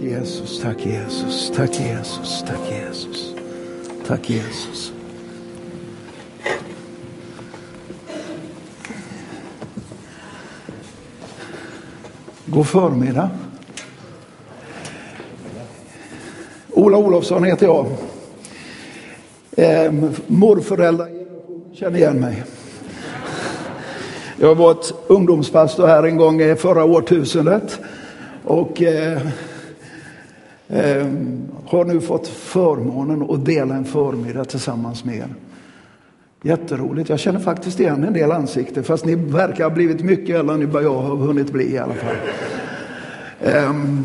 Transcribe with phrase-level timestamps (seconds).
[0.00, 3.34] Jesus, tack Jesus, tack Jesus, tack Jesus,
[4.06, 4.92] tack Jesus.
[12.46, 13.30] God förmiddag.
[16.70, 17.86] Ola Olofsson heter jag.
[19.52, 19.92] Eh,
[20.26, 21.08] morföräldrar
[21.72, 22.42] känner igen mig.
[24.36, 27.78] Jag har varit ungdomspastor här en gång i förra årtusendet.
[28.44, 29.20] Och eh,
[30.70, 31.06] eh,
[31.66, 35.34] har nu fått förmånen att dela en förmiddag tillsammans med er.
[36.42, 37.08] Jätteroligt.
[37.08, 40.70] Jag känner faktiskt igen en del ansikten fast ni verkar ha blivit mycket äldre än
[40.70, 42.16] vad jag har hunnit bli i alla fall.
[43.68, 44.04] Um,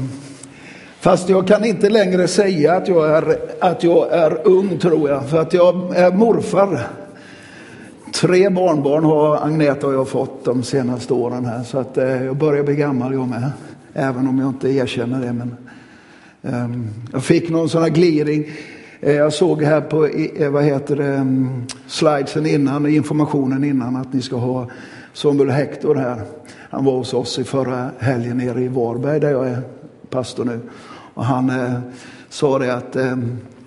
[0.99, 5.29] fast jag kan inte längre säga att jag, är, att jag är ung tror jag,
[5.29, 6.79] för att jag är morfar.
[8.13, 12.37] Tre barnbarn har Agneta och jag fått de senaste åren här så att eh, jag
[12.37, 13.51] börjar bli gammal jag med.
[13.93, 15.33] Även om jag inte erkänner det.
[15.33, 15.55] Men,
[16.45, 18.51] Ehm, jag fick någon sån här gliring.
[18.99, 24.13] Eh, jag såg här på eh, vad heter det, ehm, slidesen innan, informationen innan att
[24.13, 24.69] ni ska ha
[25.13, 26.21] Samuel Hector här.
[26.69, 29.61] Han var hos oss i förra helgen nere i Varberg där jag är
[30.09, 30.59] pastor nu.
[31.13, 31.79] Och han eh,
[32.29, 33.17] sa det att, eh,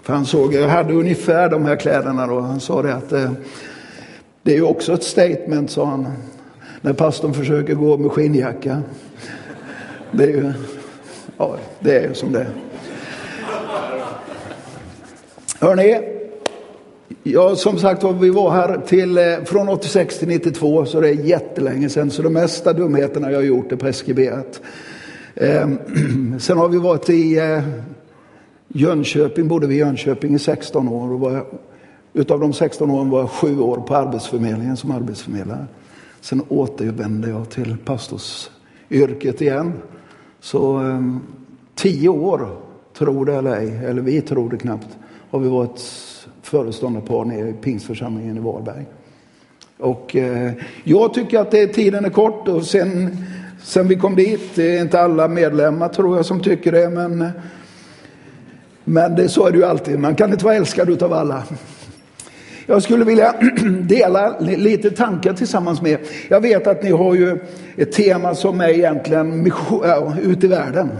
[0.02, 2.40] för han såg, jag hade ungefär de här kläderna då.
[2.40, 3.30] Han sa det att eh,
[4.42, 6.06] det är ju också ett statement, sa han.
[6.80, 8.82] När pastorn försöker gå med skinnjacka.
[10.10, 10.52] Det är ju,
[11.36, 12.67] ja, det är ju som det är.
[15.60, 16.00] Hörrni,
[17.22, 21.12] ja, som sagt vi var här till, eh, från 86 till 92 så det är
[21.12, 22.10] jättelänge sedan.
[22.10, 24.60] Så de mesta dumheterna jag har gjort är preskriberat.
[25.34, 25.68] Eh,
[26.38, 27.62] sen har vi varit i eh,
[28.68, 31.12] Jönköping, bodde vi i Jönköping i 16 år.
[31.12, 31.46] Och var,
[32.12, 35.66] utav de 16 åren var jag sju år på Arbetsförmedlingen som arbetsförmedlare.
[36.20, 39.72] Sen återvände jag till pastorsyrket igen.
[40.40, 41.16] Så eh,
[41.74, 42.48] tio år,
[42.98, 44.88] tror det eller ej, eller vi tror det knappt,
[45.30, 45.80] har vi varit
[46.42, 48.86] föreståndarpar nere i Pingstförsamlingen i Varberg.
[49.78, 50.52] Och eh,
[50.84, 53.16] jag tycker att det, tiden är kort och sen,
[53.62, 57.30] sen vi kom dit, det är inte alla medlemmar tror jag som tycker det, men,
[58.84, 59.98] men det, så är det ju alltid.
[59.98, 61.42] Man kan inte vara älskad utav alla.
[62.66, 63.34] Jag skulle vilja
[63.80, 66.00] dela lite tankar tillsammans med er.
[66.28, 67.38] Jag vet att ni har ju
[67.76, 70.90] ett tema som är egentligen mission, ja, ut i världen.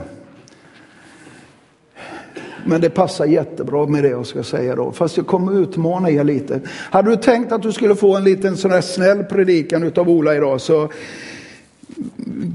[2.69, 4.93] Men det passar jättebra med det jag ska säga då.
[4.93, 6.61] Fast jag kommer utmana er lite.
[6.69, 10.37] Hade du tänkt att du skulle få en liten sån här snäll predikan utav Ola
[10.37, 10.89] idag så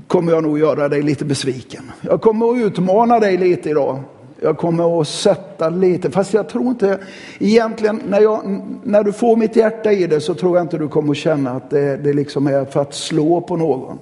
[0.08, 1.92] kommer jag nog göra dig lite besviken.
[2.02, 4.00] Jag kommer att utmana dig lite idag.
[4.42, 7.00] Jag kommer att sätta lite, fast jag tror inte,
[7.40, 10.88] egentligen när, jag, när du får mitt hjärta i det så tror jag inte du
[10.88, 14.00] kommer att känna att det, det liksom är för att slå på någon.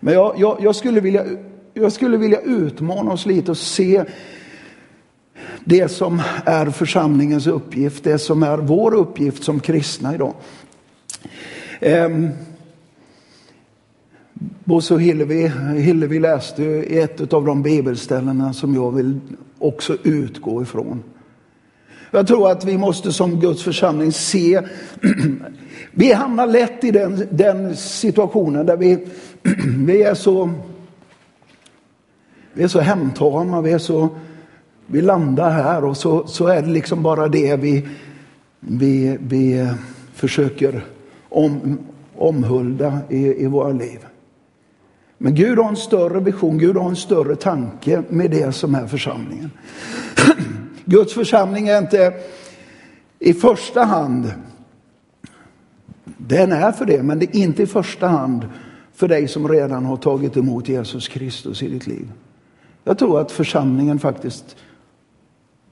[0.00, 1.24] Men jag, jag, jag, skulle vilja,
[1.74, 4.04] jag skulle vilja utmana oss lite och se
[5.64, 10.34] det som är församlingens uppgift, det som är vår uppgift som kristna idag.
[11.80, 12.30] Um,
[14.64, 19.20] Bosse och Hillevi, Hillevi läste ett av de bibelställena som jag vill
[19.58, 21.02] också utgå ifrån.
[22.10, 24.60] Jag tror att vi måste som Guds församling se,
[25.92, 29.06] vi hamnar lätt i den, den situationen där vi,
[29.86, 30.50] vi är så
[32.52, 34.08] vi är så hemtama, vi är så
[34.92, 37.88] vi landar här och så, så är det liksom bara det vi,
[38.60, 39.68] vi, vi
[40.14, 40.84] försöker
[41.28, 41.78] om,
[42.16, 44.06] omhulda i, i våra liv.
[45.18, 48.86] Men Gud har en större vision, Gud har en större tanke med det som är
[48.86, 49.50] församlingen.
[50.84, 52.14] Guds församling är inte
[53.18, 54.32] i första hand,
[56.16, 58.48] den är för det, men det är inte i första hand
[58.94, 62.12] för dig som redan har tagit emot Jesus Kristus i ditt liv.
[62.84, 64.56] Jag tror att församlingen faktiskt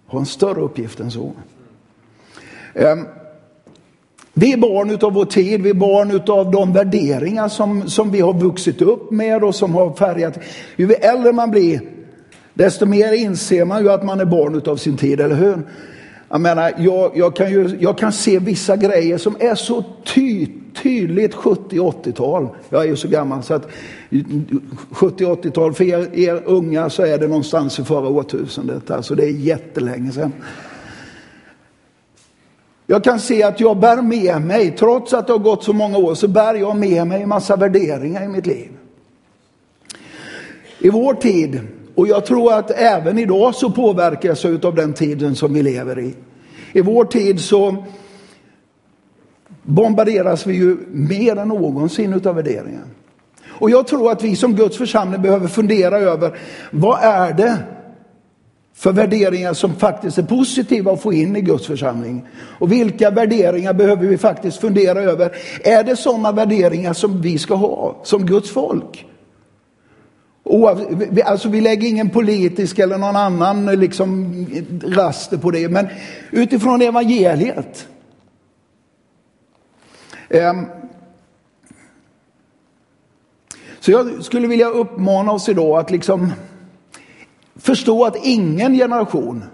[0.08, 1.32] har en större uppgift än så.
[2.74, 3.06] Ehm,
[4.34, 8.20] vi är barn utav vår tid, vi är barn utav de värderingar som, som vi
[8.20, 10.38] har vuxit upp med och som har färgat.
[10.76, 11.80] Ju äldre man blir,
[12.54, 15.62] desto mer inser man ju att man är barn utav sin tid, eller hur?
[16.28, 20.46] Jag menar, jag, jag, kan, ju, jag kan se vissa grejer som är så ty,
[20.74, 22.48] tydligt 70-80-tal.
[22.68, 23.68] Jag är ju så gammal så att
[24.90, 28.90] 70-80-tal, för er, er, unga så är det någonstans i förra årtusendet.
[28.90, 30.32] Alltså det är jättelänge sedan.
[32.86, 35.98] Jag kan se att jag bär med mig, trots att det har gått så många
[35.98, 38.68] år, så bär jag med mig en massa värderingar i mitt liv.
[40.78, 41.60] I vår tid,
[41.94, 45.98] och jag tror att även idag så påverkas jag av den tiden som vi lever
[45.98, 46.14] i.
[46.72, 47.84] I vår tid så
[49.68, 52.84] bombarderas vi ju mer än någonsin av värderingar.
[53.48, 56.38] Och jag tror att vi som Guds församling behöver fundera över
[56.70, 57.58] vad är det
[58.74, 62.24] för värderingar som faktiskt är positiva att få in i Guds församling?
[62.58, 65.36] Och vilka värderingar behöver vi faktiskt fundera över?
[65.64, 69.06] Är det sådana värderingar som vi ska ha som Guds folk?
[71.24, 74.34] Alltså vi lägger ingen politisk eller någon annan liksom
[74.84, 75.86] raster på det, men
[76.30, 77.88] utifrån evangeliet.
[80.28, 80.66] Ehm,
[83.80, 86.32] så jag skulle vilja uppmana oss idag att liksom
[87.56, 89.44] förstå att ingen generation,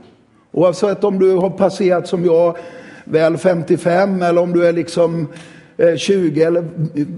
[0.53, 2.57] oavsett om du har passerat som jag,
[3.05, 5.29] väl 55 eller om du är liksom
[5.77, 6.69] eh, 20 eller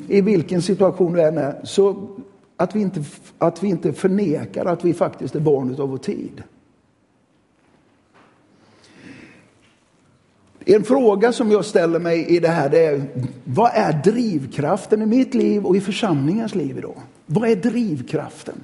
[0.08, 2.08] i vilken situation du än är, så
[2.56, 3.04] att vi inte,
[3.38, 6.42] att vi inte förnekar att vi faktiskt är barn av vår tid.
[10.68, 13.02] En fråga som jag ställer mig i det här det är,
[13.44, 17.02] vad är drivkraften i mitt liv och i församlingens liv idag?
[17.26, 18.54] Vad är drivkraften?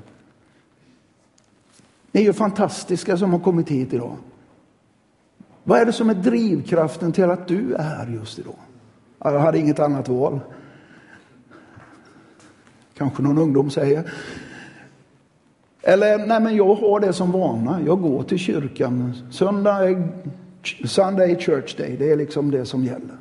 [2.12, 4.16] Ni är ju fantastiska som har kommit hit idag.
[5.64, 8.58] Vad är det som är drivkraften till att du är här just idag?
[9.18, 10.40] Jag hade inget annat val.
[12.98, 14.12] Kanske någon ungdom säger.
[15.82, 17.80] Eller, nej men jag har det som vana.
[17.86, 19.14] Jag går till kyrkan.
[19.30, 20.08] Söndag är
[20.84, 21.96] Sunday church day.
[21.96, 23.16] Det är liksom det som gäller.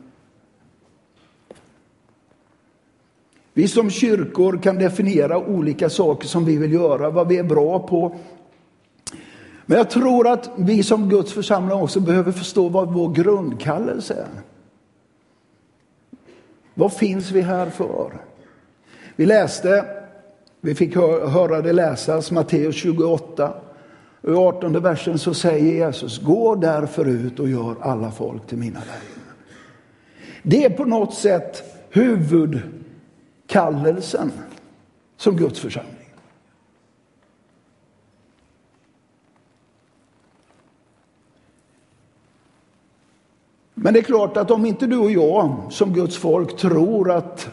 [3.53, 7.79] Vi som kyrkor kan definiera olika saker som vi vill göra, vad vi är bra
[7.79, 8.15] på.
[9.65, 14.41] Men jag tror att vi som Guds församling också behöver förstå vad vår grundkallelse är.
[16.73, 18.11] Vad finns vi här för?
[19.15, 19.85] Vi läste,
[20.61, 23.53] vi fick höra det läsas, Matteus 28.
[24.23, 28.79] I 18 versen så säger Jesus, gå därför ut och gör alla folk till mina
[28.79, 29.35] lärjungar.
[30.44, 34.31] Det är på något sätt huvudkallelsen
[35.18, 35.95] som Guds församling.
[43.74, 47.50] Men det är klart att om inte du och jag som Guds folk tror att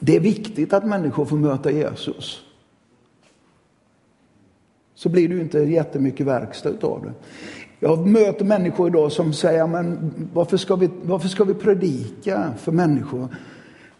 [0.00, 2.47] det är viktigt att människor får möta Jesus.
[4.98, 7.12] Så blir det ju inte jättemycket verkstad av det.
[7.80, 12.72] Jag möter människor idag som säger, men varför ska, vi, varför ska vi predika för
[12.72, 13.28] människor?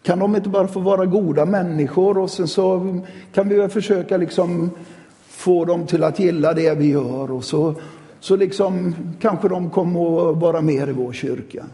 [0.03, 2.99] Kan de inte bara få vara goda människor och sen så
[3.33, 4.69] kan vi väl försöka liksom
[5.27, 7.75] få dem till att gilla det vi gör och så,
[8.19, 11.65] så liksom kanske de kommer att vara mer i vår kyrka.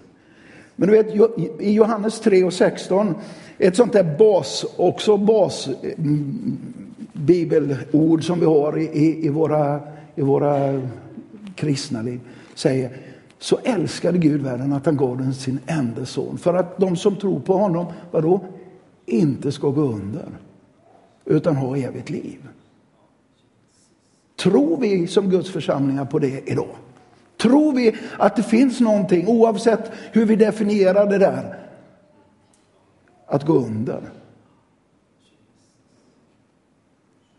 [0.75, 1.16] Men du vet,
[1.60, 3.16] i Johannes 3 och 16
[3.57, 6.57] ett sånt där bas, också bas mm,
[7.15, 9.79] bibelord som vi har i, i, våra,
[10.15, 10.81] i våra
[11.56, 12.19] kristna liv
[12.53, 12.97] säger
[13.39, 17.15] så älskade Gud världen att han gav den sin enda son för att de som
[17.15, 18.39] tror på honom, vadå?
[19.06, 20.25] Inte ska gå under
[21.25, 22.47] utan ha evigt liv.
[24.35, 26.75] Tror vi som Guds församlingar på det idag?
[27.38, 31.57] Tror vi att det finns någonting, oavsett hur vi definierar det där,
[33.25, 34.01] att gå under.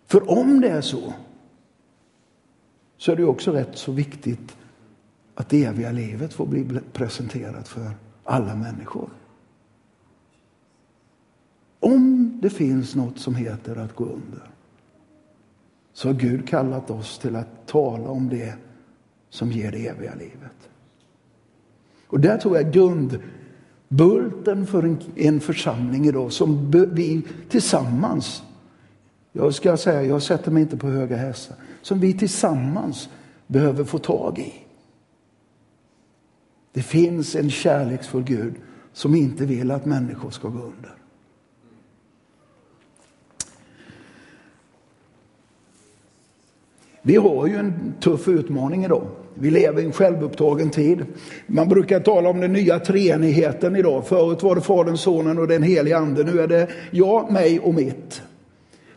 [0.06, 1.12] För om det är så,
[2.96, 4.56] så är det också rätt så viktigt
[5.34, 7.90] att det eviga livet får bli presenterat för
[8.24, 9.10] alla människor.
[11.80, 14.50] Om det finns något som heter att gå under
[15.92, 18.54] så har Gud kallat oss till att tala om det
[19.30, 20.68] som ger det eviga livet.
[22.06, 28.42] Och där tror jag grundbulten för en, en församling idag som vi tillsammans,
[29.36, 33.08] jag ska säga, jag sätter mig inte på höga hästar, som vi tillsammans
[33.46, 34.52] behöver få tag i.
[36.72, 38.54] Det finns en kärleksfull Gud
[38.92, 40.92] som inte vill att människor ska gå under.
[47.02, 49.06] Vi har ju en tuff utmaning idag.
[49.34, 51.06] Vi lever i en självupptagen tid.
[51.46, 54.06] Man brukar tala om den nya treenigheten idag.
[54.06, 56.24] Förut var det Fadern, Sonen och den helige Ande.
[56.24, 58.22] Nu är det jag, mig och mitt.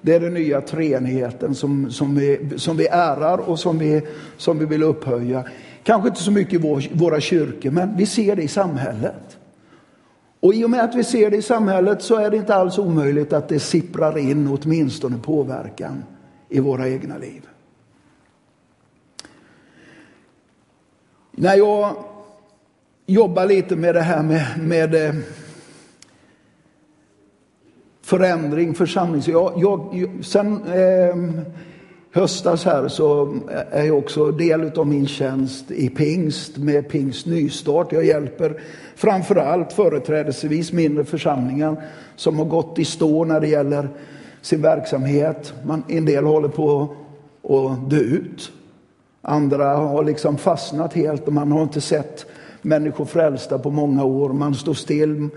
[0.02, 4.02] Det är den nya treenigheten som, som, vi, som vi ärar och som vi,
[4.38, 5.44] som vi vill upphöja.
[5.84, 9.38] Kanske inte så mycket i vår, våra kyrkor, men vi ser det i samhället.
[10.40, 12.78] Och i och med att vi ser det i samhället så är det inte alls
[12.78, 16.04] omöjligt att det sipprar in åtminstone påverkan
[16.50, 17.48] i våra egna liv.
[21.32, 21.96] När jag
[23.06, 25.16] jobbar lite med det här med, med eh,
[28.10, 29.22] förändring, församling.
[29.22, 31.44] Så jag, jag, sen eh,
[32.12, 33.38] höstas här så
[33.72, 37.92] är jag också del av min tjänst i pingst med pingst nystart.
[37.92, 38.62] Jag hjälper
[38.96, 41.84] framförallt företrädesvis mindre församlingar
[42.16, 43.90] som har gått i stå när det gäller
[44.42, 45.54] sin verksamhet.
[45.64, 46.96] Man, en del håller på
[47.44, 48.52] att dö ut.
[49.22, 52.26] Andra har liksom fastnat helt och man har inte sett
[52.62, 54.30] människor frälsta på många år.
[54.30, 55.30] Man står still.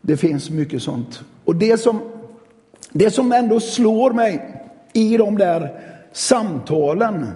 [0.00, 1.22] Det finns mycket sånt.
[1.44, 2.00] Och det som,
[2.92, 5.80] det som ändå slår mig i de där
[6.12, 7.26] samtalen,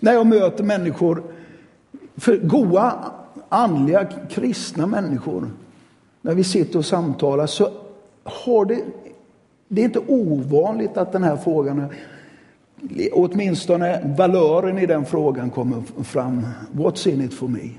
[0.00, 1.22] när jag möter människor,
[2.16, 2.94] för goa,
[3.48, 5.50] andliga, kristna människor,
[6.22, 7.70] när vi sitter och samtalar så
[8.24, 8.84] har det,
[9.68, 11.86] det är inte ovanligt att den här frågan,
[13.12, 16.46] åtminstone valören i den frågan kommer fram.
[16.72, 17.70] What's in it for me?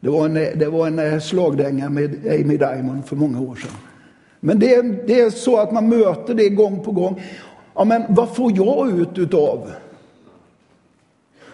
[0.00, 3.70] Det var en, det var en eh, slagdänga med Amy Diamond för många år sedan.
[4.44, 7.22] Men det, det är så att man möter det gång på gång.
[7.74, 9.70] Ja, men vad får jag ut utav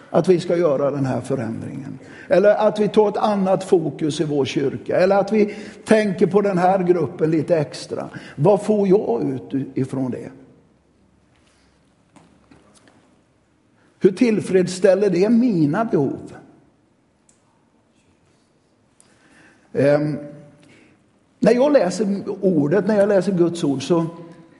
[0.09, 1.99] att vi ska göra den här förändringen?
[2.27, 4.97] Eller att vi tar ett annat fokus i vår kyrka.
[4.97, 5.55] Eller att vi
[5.85, 8.09] tänker på den här gruppen lite extra.
[8.35, 10.31] Vad får jag ut ifrån det?
[13.99, 16.35] Hur tillfredsställer det mina behov?
[19.71, 20.30] Um,
[21.43, 24.05] när jag läser ordet, när jag läser Guds ord så,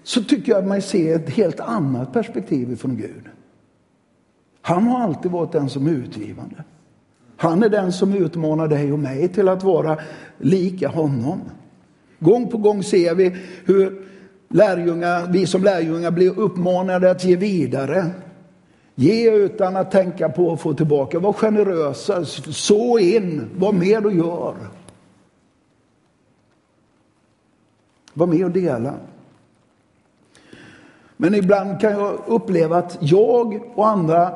[0.03, 3.23] så tycker jag mig se ett helt annat perspektiv från Gud.
[4.61, 6.63] Han har alltid varit den som är utgivande.
[7.37, 9.97] Han är den som utmanar dig och mig till att vara
[10.37, 11.41] lika honom.
[12.19, 13.35] Gång på gång ser vi
[13.65, 14.07] hur
[14.49, 18.05] lärjungar, vi som lärjungar blir uppmanade att ge vidare.
[18.95, 21.19] Ge utan att tänka på att få tillbaka.
[21.19, 24.55] Var generösa, så in, var med och gör.
[28.21, 28.93] Var med och dela.
[31.17, 34.31] Men ibland kan jag uppleva att jag och andra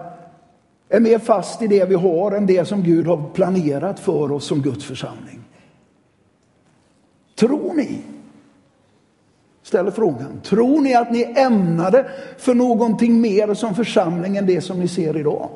[0.90, 4.46] är mer fast i det vi har än det som Gud har planerat för oss
[4.46, 5.40] som Guds församling.
[7.36, 8.02] Tror ni?
[9.64, 10.42] Ställer frågan.
[10.44, 15.18] Tror ni att ni ämnade för någonting mer som församling än det som ni ser
[15.18, 15.50] idag?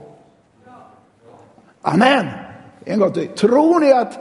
[1.82, 2.26] Amen.
[2.86, 3.28] En gång till.
[3.28, 4.20] Tror ni att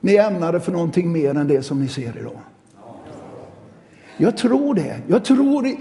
[0.00, 2.38] ni ämnade för någonting mer än det som ni ser idag?
[4.20, 5.00] Jag tror det.
[5.08, 5.78] Jag tror i,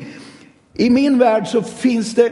[0.74, 2.31] I min värld så finns det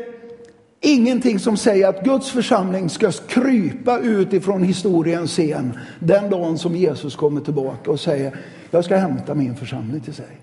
[0.79, 7.15] ingenting som säger att Guds församling ska krypa utifrån historiens scen den dagen som Jesus
[7.15, 8.39] kommer tillbaka och säger
[8.71, 10.41] jag ska hämta min församling till sig.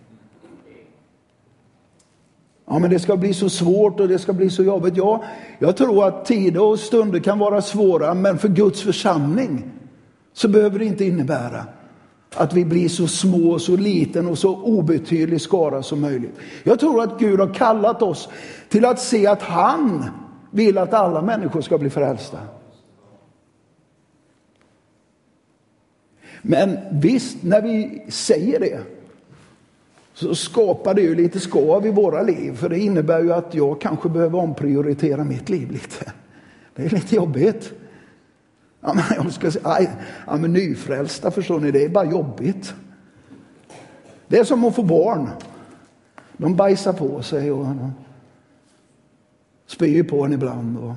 [2.66, 4.96] Ja, men det ska bli så svårt och det ska bli så jobbigt.
[4.96, 5.24] Ja,
[5.58, 9.64] jag tror att tider och stunder kan vara svåra, men för Guds församling
[10.32, 11.64] så behöver det inte innebära
[12.36, 16.34] att vi blir så små, så liten och så obetydlig skara som möjligt.
[16.62, 18.28] Jag tror att Gud har kallat oss
[18.68, 20.04] till att se att han
[20.50, 22.38] vill att alla människor ska bli frälsta.
[26.42, 28.80] Men visst, när vi säger det
[30.14, 32.56] så skapar det ju lite skav i våra liv.
[32.56, 36.12] För det innebär ju att jag kanske behöver omprioritera mitt liv lite.
[36.74, 37.72] Det är lite jobbigt.
[38.84, 39.90] Ja, men jag ska säga,
[40.26, 42.74] ja, men nyfrälsta, förstår ni, det är bara jobbigt.
[44.26, 45.28] Det är som att få barn.
[46.36, 47.66] De bajsar på sig och
[49.66, 50.78] spyr på en ibland.
[50.78, 50.92] Och...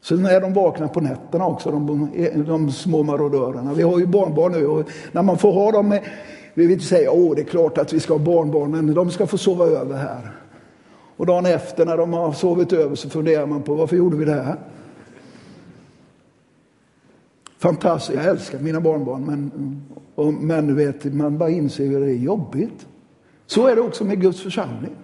[0.00, 2.10] Sen är de vakna på nätterna också, de,
[2.46, 3.74] de små marodörerna.
[3.74, 6.04] Vi har ju barnbarn nu och när man får ha dem med,
[6.54, 9.26] vi vill inte säga åh det är klart att vi ska ha barnbarnen, de ska
[9.26, 10.32] få sova över här.
[11.16, 14.24] Och dagen efter när de har sovit över så funderar man på varför gjorde vi
[14.24, 14.56] det här?
[17.58, 19.50] Fantastiskt, jag älskar mina barnbarn men,
[20.14, 22.86] och, men du vet, man bara inser hur det är jobbigt.
[23.46, 24.96] Så är det också med Guds församling.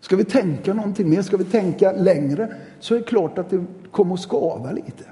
[0.00, 3.64] Ska vi tänka någonting mer, ska vi tänka längre, så är det klart att det
[3.90, 5.04] kommer att skava lite.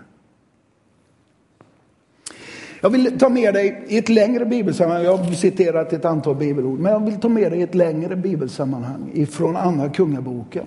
[2.81, 6.78] Jag vill ta med dig i ett längre bibelsammanhang, jag har citerat ett antal bibelord,
[6.78, 10.66] men jag vill ta med dig i ett längre bibelsammanhang ifrån Andra Kungaboken.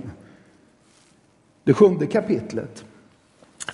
[1.64, 2.86] Det sjunde kapitlet.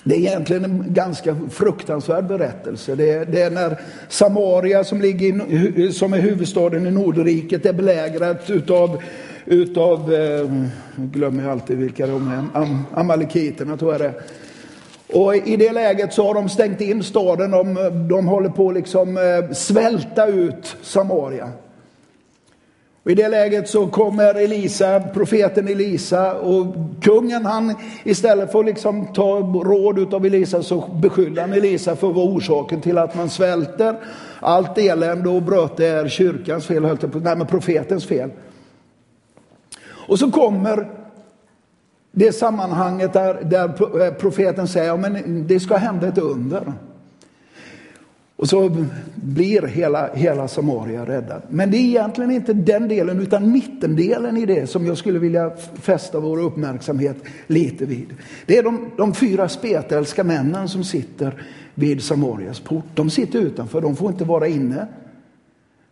[0.04, 2.96] Det är egentligen en ganska fruktansvärd berättelse.
[2.96, 7.74] Det är, det är när Samaria som, ligger i, som är huvudstaden i Nordriket är
[7.74, 9.02] belägrat utav
[9.46, 10.50] utav, eh,
[10.96, 14.14] glömmer jag alltid vilka de är, Am amalekiterna tror jag det
[15.18, 17.74] Och i det läget så har de stängt in staden, de,
[18.10, 21.50] de håller på att liksom eh, svälta ut Samaria.
[23.06, 28.66] Och I det läget så kommer Elisa, profeten Elisa och kungen han istället för att
[28.66, 33.16] liksom ta råd av Elisa så beskyller han Elisa för att vara orsaken till att
[33.16, 33.96] man svälter.
[34.40, 38.30] Allt elände och bröte är kyrkans fel, nej men profetens fel.
[39.88, 40.88] Och så kommer
[42.12, 46.74] det sammanhanget där, där eh, profeten säger att det ska hända ett under.
[48.38, 51.42] Och så blir hela, hela Samaria räddad.
[51.50, 55.52] Men det är egentligen inte den delen utan mittendelen i det som jag skulle vilja
[55.82, 58.14] fästa vår uppmärksamhet lite vid.
[58.46, 61.44] Det är de, de fyra spetälska männen som sitter
[61.76, 62.86] vid Samarias port.
[62.94, 64.88] De sitter utanför, de får inte vara inne.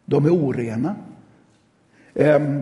[0.06, 0.96] De är orena.
[2.16, 2.62] Ehm,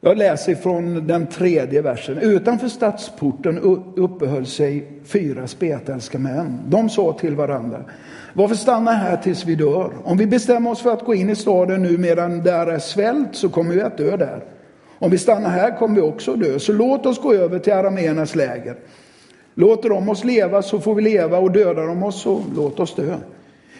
[0.00, 2.18] jag läser från den tredje versen.
[2.18, 3.58] Utanför stadsporten
[3.96, 6.60] uppehöll sig fyra spetälska män.
[6.66, 7.84] De sa till varandra.
[8.32, 9.90] Varför stanna här tills vi dör?
[10.04, 13.28] Om vi bestämmer oss för att gå in i staden nu medan där är svält
[13.32, 14.44] så kommer vi att dö där.
[14.98, 16.58] Om vi stannar här kommer vi också dö.
[16.58, 18.76] Så låt oss gå över till arameernas läger.
[19.54, 22.94] Låter de oss leva så får vi leva och dödar de oss så låt oss
[22.94, 23.16] dö.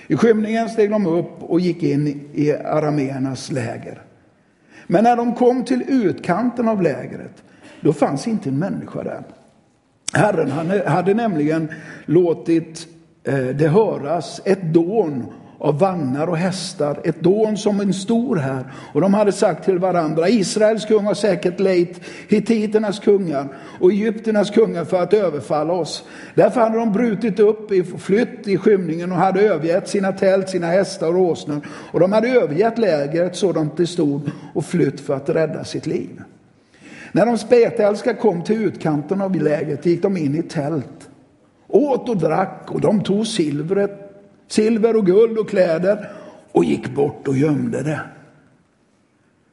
[0.06, 4.02] I skymningen steg de upp och gick in i arameernas läger.
[4.90, 7.42] Men när de kom till utkanten av lägret,
[7.80, 9.22] då fanns inte en människa där.
[10.12, 10.50] Herren
[10.86, 11.68] hade nämligen
[12.06, 12.86] låtit
[13.24, 15.26] eh, det höras ett dån
[15.60, 18.64] av vagnar och hästar, ett dån som en stor här.
[18.92, 23.48] Och de hade sagt till varandra, Israels kung har säkert lejt hittiternas kungar
[23.80, 26.04] och egyptiernas kungar för att överfalla oss.
[26.34, 30.66] Därför hade de brutit upp, i, flytt i skymningen och hade övergett sina tält, sina
[30.66, 31.60] hästar och åsnor.
[31.92, 36.22] Och de hade övergett lägret sådant det stod och flytt för att rädda sitt liv.
[37.12, 41.10] När de spetälska kom till utkanten av lägret gick de in i tält,
[41.68, 43.99] åt och drack och de tog silvret
[44.50, 46.12] silver och guld och kläder
[46.52, 48.00] och gick bort och gömde det.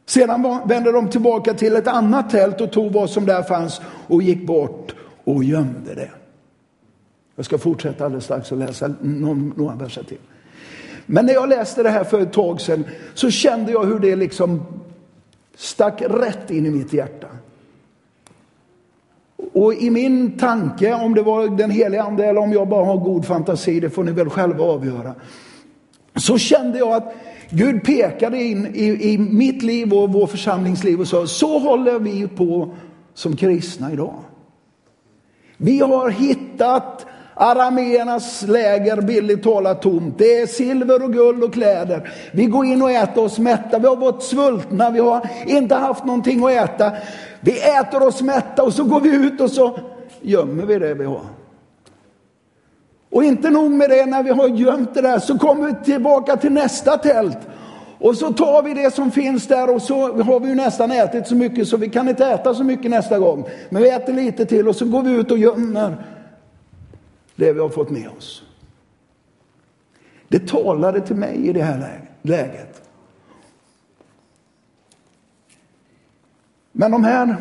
[0.06, 4.24] Sedan vände de tillbaka till ett annat tält och tog vad som där fanns och
[4.24, 6.10] gick bort och gömde det.
[7.36, 10.18] Jag ska fortsätta alldeles strax och läsa några verser till.
[11.06, 14.16] Men när jag läste det här för ett tag sedan så kände jag hur det
[14.16, 14.62] liksom
[15.56, 17.28] stack rätt in i mitt hjärta.
[19.58, 22.98] Och i min tanke, om det var den heliga ande eller om jag bara har
[22.98, 25.16] god fantasi, det får ni väl själva avgöra.
[26.16, 27.14] Så kände jag att
[27.50, 32.28] Gud pekade in i, i mitt liv och vår församlingsliv och sa, så håller vi
[32.28, 32.76] på
[33.14, 34.16] som kristna idag.
[35.58, 37.06] Vi har hittat
[37.38, 40.18] arameernas läger, billigt talat, tomt.
[40.18, 42.10] Det är silver och guld och kläder.
[42.32, 43.80] Vi går in och äter oss mätta.
[43.80, 46.92] Vi har varit svultna, vi har inte haft någonting att äta.
[47.40, 49.80] Vi äter oss mätta och så går vi ut och så
[50.22, 51.26] gömmer vi det vi har.
[53.12, 56.38] Och inte nog med det, när vi har gömt det där så kommer vi tillbaka
[56.38, 57.38] till nästa tält.
[58.00, 61.28] Och så tar vi det som finns där och så har vi ju nästan ätit
[61.28, 63.46] så mycket så vi kan inte äta så mycket nästa gång.
[63.70, 65.98] Men vi äter lite till och så går vi ut och gömmer
[67.38, 68.44] det vi har fått med oss.
[70.28, 72.82] Det talade till mig i det här läget.
[76.72, 77.36] Men de här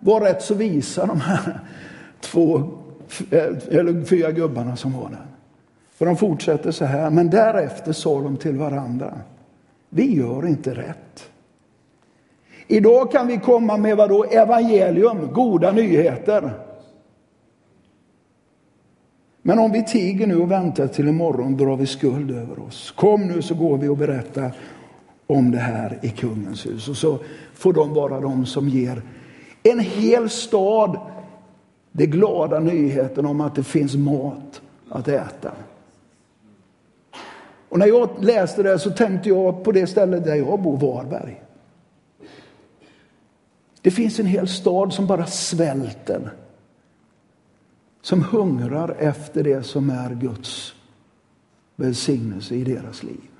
[0.00, 1.60] var rätt så visa, de här
[2.20, 2.56] två
[3.30, 5.26] eh, eller fyra gubbarna som var där.
[5.94, 9.18] För de fortsätter så här, men därefter sa de till varandra,
[9.88, 11.30] vi gör inte rätt.
[12.66, 14.24] Idag kan vi komma med vad då?
[14.24, 16.52] Evangelium, goda nyheter.
[19.42, 22.90] Men om vi tiger nu och väntar till imorgon drar vi skuld över oss.
[22.96, 24.52] Kom nu så går vi och berättar
[25.26, 26.88] om det här i kungens hus.
[26.88, 27.18] Och så
[27.54, 29.02] får de vara de som ger
[29.62, 30.98] en hel stad
[31.92, 35.52] det glada nyheten om att det finns mat att äta.
[37.68, 41.42] Och när jag läste det så tänkte jag på det stället där jag bor, Varberg.
[43.82, 46.32] Det finns en hel stad som bara svälter.
[48.02, 50.74] Som hungrar efter det som är Guds
[51.76, 53.30] välsignelse i deras liv.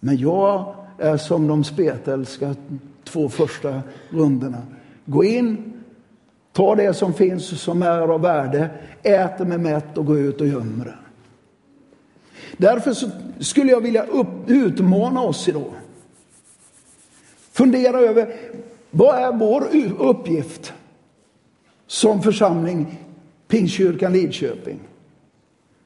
[0.00, 2.54] Men jag är som de spetälska
[3.04, 4.62] två första rundorna.
[5.04, 5.72] Gå in,
[6.52, 8.70] ta det som finns som är av värde,
[9.02, 10.98] äter med mätt och gå ut och gömmer det.
[12.56, 12.94] Därför
[13.42, 15.72] skulle jag vilja upp, utmana oss idag.
[17.52, 18.36] Fundera över
[18.90, 19.66] vad är vår
[19.98, 20.72] uppgift
[21.94, 22.98] som församling
[23.48, 24.80] Pingstkyrkan Lidköping?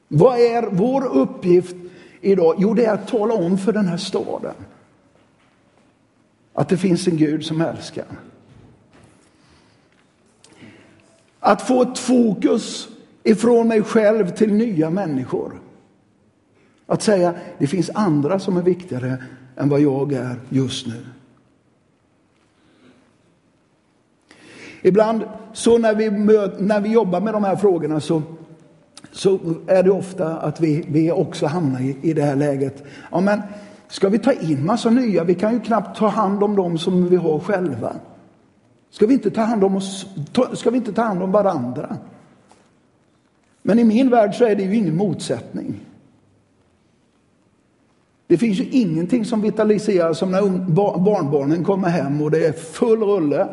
[0.07, 1.75] Vad är vår uppgift
[2.21, 2.55] idag?
[2.57, 4.53] Jo, det är att tala om för den här staden
[6.53, 8.05] att det finns en Gud som älskar.
[11.39, 12.87] Att få ett fokus
[13.23, 15.61] ifrån mig själv till nya människor.
[16.85, 19.23] Att säga, det finns andra som är viktigare
[19.57, 21.05] än vad jag är just nu.
[24.81, 28.21] Ibland så när vi, möt, när vi jobbar med de här frågorna så,
[29.11, 32.83] så är det ofta att vi, vi också hamnar i, i det här läget.
[33.11, 33.41] Ja, men
[33.89, 35.23] Ska vi ta in massa nya?
[35.23, 37.95] Vi kan ju knappt ta hand om dem som vi har själva.
[38.89, 40.05] Ska vi inte ta hand om oss?
[40.53, 41.97] Ska vi inte ta hand om varandra?
[43.61, 45.79] Men i min värld så är det ju ingen motsättning.
[48.27, 50.41] Det finns ju ingenting som vitaliserar som när
[50.99, 53.47] barnbarnen kommer hem och det är full rulle.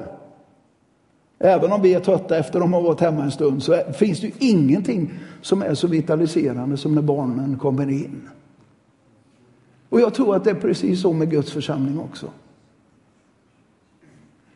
[1.38, 4.20] Även om vi är trötta efter att de har varit hemma en stund så finns
[4.20, 8.28] det ju ingenting som är så vitaliserande som när barnen kommer in.
[9.88, 12.30] Och jag tror att det är precis så med Guds församling också.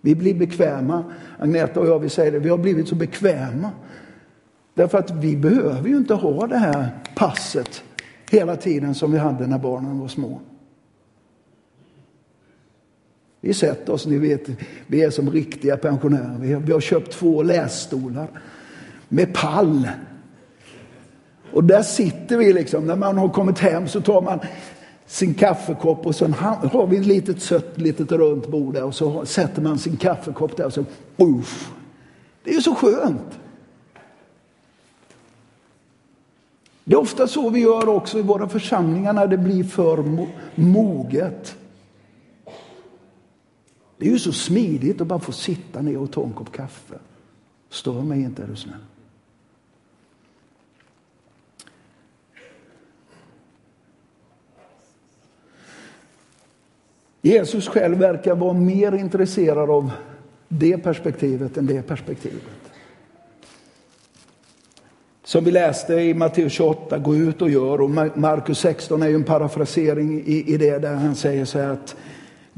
[0.01, 1.05] Vi blir bekväma.
[1.38, 3.71] Agneta och jag, vi säger det, vi har blivit så bekväma.
[4.75, 7.83] Därför att vi behöver ju inte ha det här passet
[8.31, 10.40] hela tiden som vi hade när barnen var små.
[13.40, 14.48] Vi sätter oss, ni vet,
[14.87, 16.38] vi är som riktiga pensionärer.
[16.40, 18.29] Vi har, vi har köpt två lässtolar
[19.09, 19.88] med pall.
[21.53, 22.87] Och där sitter vi liksom.
[22.87, 24.40] När man har kommit hem så tar man
[25.07, 29.26] sin kaffekopp och sen har vi ett litet sött litet runt bord där och så
[29.26, 30.85] sätter man sin kaffekopp där och så
[31.16, 31.70] uff.
[32.44, 33.38] Det är ju så skönt.
[36.85, 40.05] Det är ofta så vi gör också i våra församlingar när det blir för
[40.55, 41.57] moget.
[44.01, 46.95] Det är ju så smidigt att bara få sitta ner och ta en kopp kaffe.
[47.69, 48.75] Stör mig inte är du snäll.
[57.23, 59.91] Jesus själv verkar vara mer intresserad av
[60.49, 62.43] det perspektivet än det perspektivet.
[65.25, 67.81] Som vi läste i Matteus 28, gå ut och gör.
[67.81, 71.69] Och Markus 16 är ju en parafrasering i, i det där han säger så här
[71.69, 71.97] att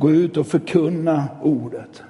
[0.03, 2.03] gå ut och förkunna ordet.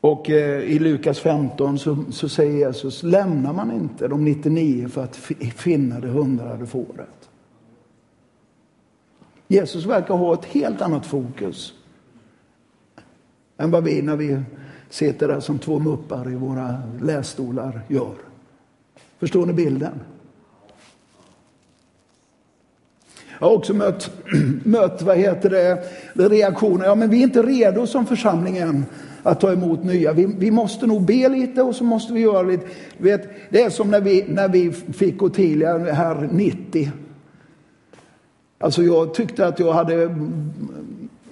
[0.00, 5.04] Och eh, i Lukas 15 så, så säger Jesus, lämnar man inte de 99 för
[5.04, 5.16] att
[5.56, 7.28] finna det hundrade fåret?
[9.48, 11.74] Jesus verkar ha ett helt annat fokus
[13.56, 14.42] än vad vi när vi
[14.90, 18.14] sitter där som två muppar i våra lässtolar gör.
[19.18, 20.00] Förstår ni bilden?
[23.40, 24.10] Jag har också mött,
[24.64, 25.82] mött vad heter det,
[26.28, 26.86] reaktioner.
[26.86, 28.86] Ja, men vi är inte redo som församling än
[29.22, 30.12] att ta emot nya.
[30.12, 32.66] Vi, vi måste nog be lite och så måste vi göra lite.
[32.98, 36.90] Vet, det är som när vi, när vi fick Ottilia här 90.
[38.58, 40.14] Alltså jag tyckte att jag hade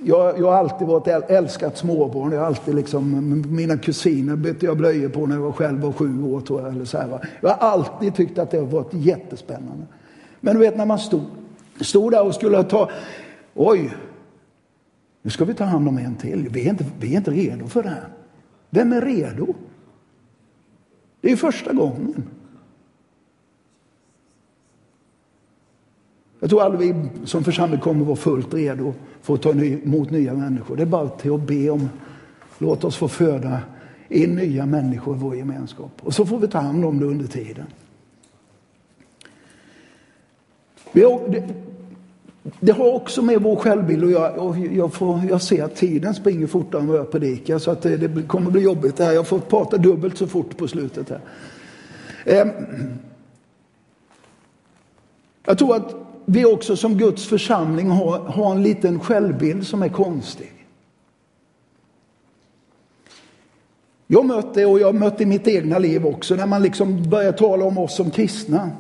[0.05, 2.33] jag, jag har alltid varit älskat småbarn.
[2.33, 6.23] Jag har alltid liksom, mina kusiner bytte jag blöjor på när jag själv var sju
[6.23, 6.41] år.
[6.41, 7.21] Tror jag, eller så här, va?
[7.41, 9.87] jag har alltid tyckt att det har varit jättespännande.
[10.41, 11.23] Men du vet när man stod,
[11.85, 12.91] stod där och skulle ta,
[13.55, 13.97] oj,
[15.23, 16.49] nu ska vi ta hand om en till.
[16.49, 18.09] Vi är inte, vi är inte redo för det här.
[18.71, 19.55] Vem är redo?
[21.21, 22.25] Det är första gången.
[26.41, 30.35] Jag tror aldrig vi som församling kommer vara fullt redo för att ta emot nya
[30.35, 30.77] människor.
[30.77, 31.89] Det är bara till att be om,
[32.59, 33.61] låt oss få föda
[34.09, 35.93] in nya människor i vår gemenskap.
[36.03, 37.67] Och så får vi ta hand om det under tiden.
[40.97, 41.43] Det,
[42.61, 44.33] det har också med vår självbild att göra.
[44.33, 47.83] Och jag, får, jag ser att tiden springer fortare än vad jag predikar så att
[47.83, 49.13] det, det kommer bli jobbigt det här.
[49.13, 51.21] Jag får prata dubbelt så fort på slutet här.
[52.25, 52.51] Ehm.
[55.45, 59.89] Jag tror att vi också som Guds församling har, har en liten självbild som är
[59.89, 60.53] konstig.
[64.07, 67.65] Jag mötte, och jag mötte i mitt egna liv också, när man liksom börjar tala
[67.65, 68.71] om oss som kristna.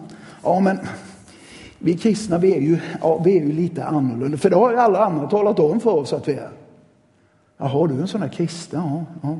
[0.43, 0.79] Ja, men
[1.87, 4.39] vi kristna, vi är ju, ja, vi är ju lite annorlunda.
[4.39, 6.51] För det har ju alla andra talat om för oss att vi är.
[7.59, 8.81] Jaha, du är en sån där kristen?
[8.85, 9.05] Ja.
[9.23, 9.39] ja.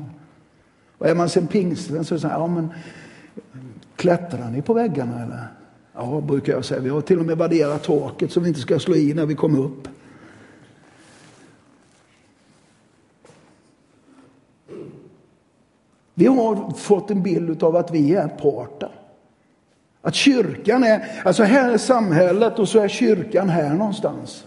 [0.97, 2.69] Och är man sen pingstvän så säger ja men
[3.95, 5.47] klättrar ni på väggarna eller?
[5.93, 6.81] Ja, brukar jag säga.
[6.81, 9.35] Vi har till och med värderat taket så vi inte ska slå i när vi
[9.35, 9.87] kommer upp.
[16.13, 18.89] Vi har fått en bild av att vi är parta.
[20.07, 24.45] Att kyrkan är, alltså här är samhället och så är kyrkan här någonstans.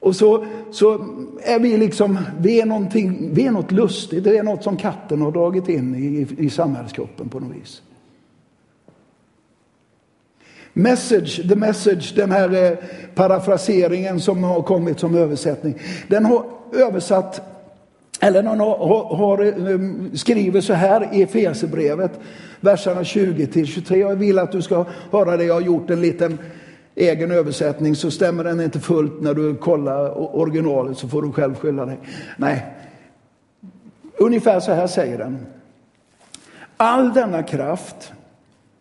[0.00, 1.06] Och så, så
[1.42, 5.20] är vi liksom, vi är, någonting, vi är något lustigt, det är något som katten
[5.20, 7.82] har dragit in i, i samhällskroppen på något vis.
[10.72, 12.78] Message, the message, den här eh,
[13.14, 15.74] parafraseringen som har kommit som översättning.
[16.08, 17.57] Den har översatt,
[18.20, 22.20] eller någon har, har, ehm, skriver så här i Efesierbrevet,
[22.60, 23.98] verserna 20 till 23.
[23.98, 25.44] Jag vill att du ska höra det.
[25.44, 26.38] Jag har gjort en liten
[26.94, 31.54] egen översättning så stämmer den inte fullt när du kollar originalet så får du själv
[31.54, 31.98] skylla dig.
[32.36, 32.66] Nej,
[34.16, 35.46] ungefär så här säger den.
[36.76, 38.12] All denna kraft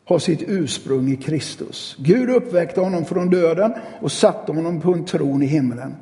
[0.05, 1.95] har sitt ursprung i Kristus.
[1.99, 5.95] Gud uppväckte honom från döden och satte honom på en tron i himlen.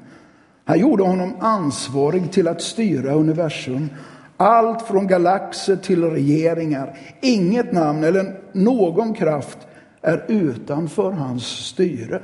[0.65, 3.89] Han gjorde honom ansvarig till att styra universum,
[4.37, 6.97] Allt från galaxer till regeringar.
[7.21, 9.57] Inget namn eller någon kraft
[10.01, 12.21] är utanför hans styre.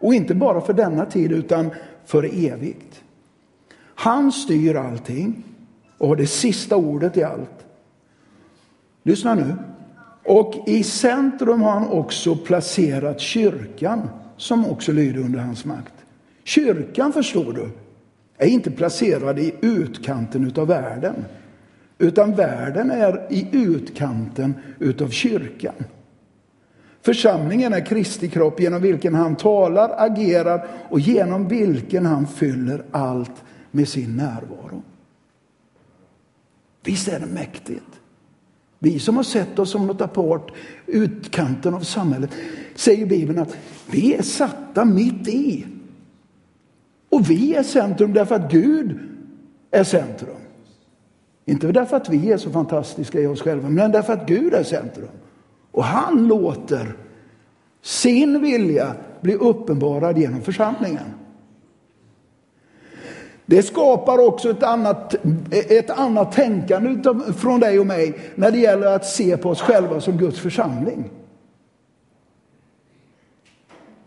[0.00, 1.70] Och inte bara för denna tid utan
[2.04, 3.02] för evigt.
[3.94, 5.44] Han styr allting
[5.98, 7.66] och har det sista ordet i allt.
[9.02, 9.56] Lyssna nu.
[10.24, 15.94] Och i centrum har han också placerat kyrkan som också lyder under hans makt.
[16.48, 17.68] Kyrkan, förstår du,
[18.36, 21.24] är inte placerad i utkanten utav världen.
[21.98, 25.74] Utan världen är i utkanten utav kyrkan.
[27.02, 33.44] Församlingen är Kristi kropp genom vilken han talar, agerar och genom vilken han fyller allt
[33.70, 34.82] med sin närvaro.
[36.84, 38.00] Visst är det mäktigt?
[38.78, 40.52] Vi som har sett oss som något apart,
[40.86, 42.30] utkanten av samhället,
[42.74, 43.56] säger Bibeln att
[43.90, 45.66] vi är satta mitt i.
[47.08, 48.98] Och vi är centrum därför att Gud
[49.70, 50.36] är centrum.
[51.44, 54.62] Inte därför att vi är så fantastiska i oss själva, men därför att Gud är
[54.62, 55.08] centrum.
[55.72, 56.96] Och han låter
[57.82, 61.14] sin vilja bli uppenbarad genom församlingen.
[63.46, 65.14] Det skapar också ett annat,
[65.50, 70.00] ett annat tänkande från dig och mig när det gäller att se på oss själva
[70.00, 71.10] som Guds församling.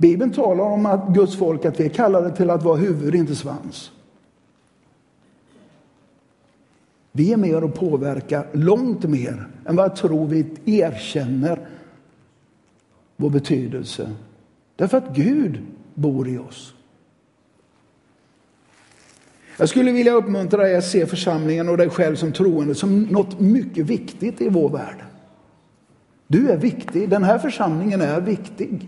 [0.02, 3.36] Bibeln talar om att Guds folk att vi är kallade till att vara huvud, inte
[3.36, 3.92] svans.
[7.12, 11.60] Vi är med och påverkar långt mer än vad jag tror vi erkänner
[13.16, 14.12] vår betydelse.
[14.76, 15.60] Därför att Gud
[15.94, 16.74] bor i oss.
[19.58, 23.40] Jag skulle vilja uppmuntra dig att se församlingen och dig själv som troende som något
[23.40, 25.06] mycket viktigt i vår värld.
[26.28, 27.10] Du är viktig.
[27.10, 28.88] Den här församlingen är viktig.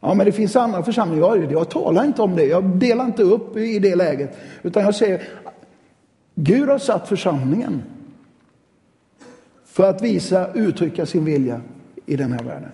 [0.00, 1.52] Ja, men det finns andra församlingar.
[1.52, 2.44] Jag talar inte om det.
[2.44, 4.38] Jag delar inte upp i det läget.
[4.62, 5.28] Utan jag säger,
[6.34, 7.82] Gud har satt församlingen
[9.64, 11.60] för att visa, uttrycka sin vilja
[12.06, 12.70] i den här världen.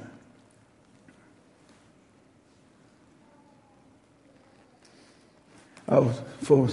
[5.87, 6.07] Jag
[6.41, 6.71] får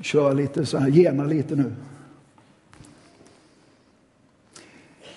[0.00, 1.72] köra lite så här, gena lite nu.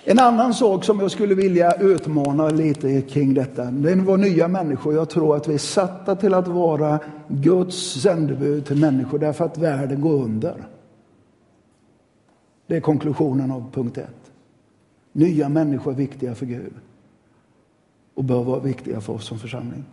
[0.06, 4.48] En annan sak som jag skulle vilja utmana lite kring detta, det är vår nya
[4.48, 4.94] människor.
[4.94, 9.58] Jag tror att vi är satta till att vara Guds sändebud till människor därför att
[9.58, 10.68] världen går under.
[12.68, 14.32] Det är konklusionen av punkt ett.
[15.12, 16.74] Nya människor är viktiga för Gud
[18.14, 19.84] och bör vara viktiga för oss som församling.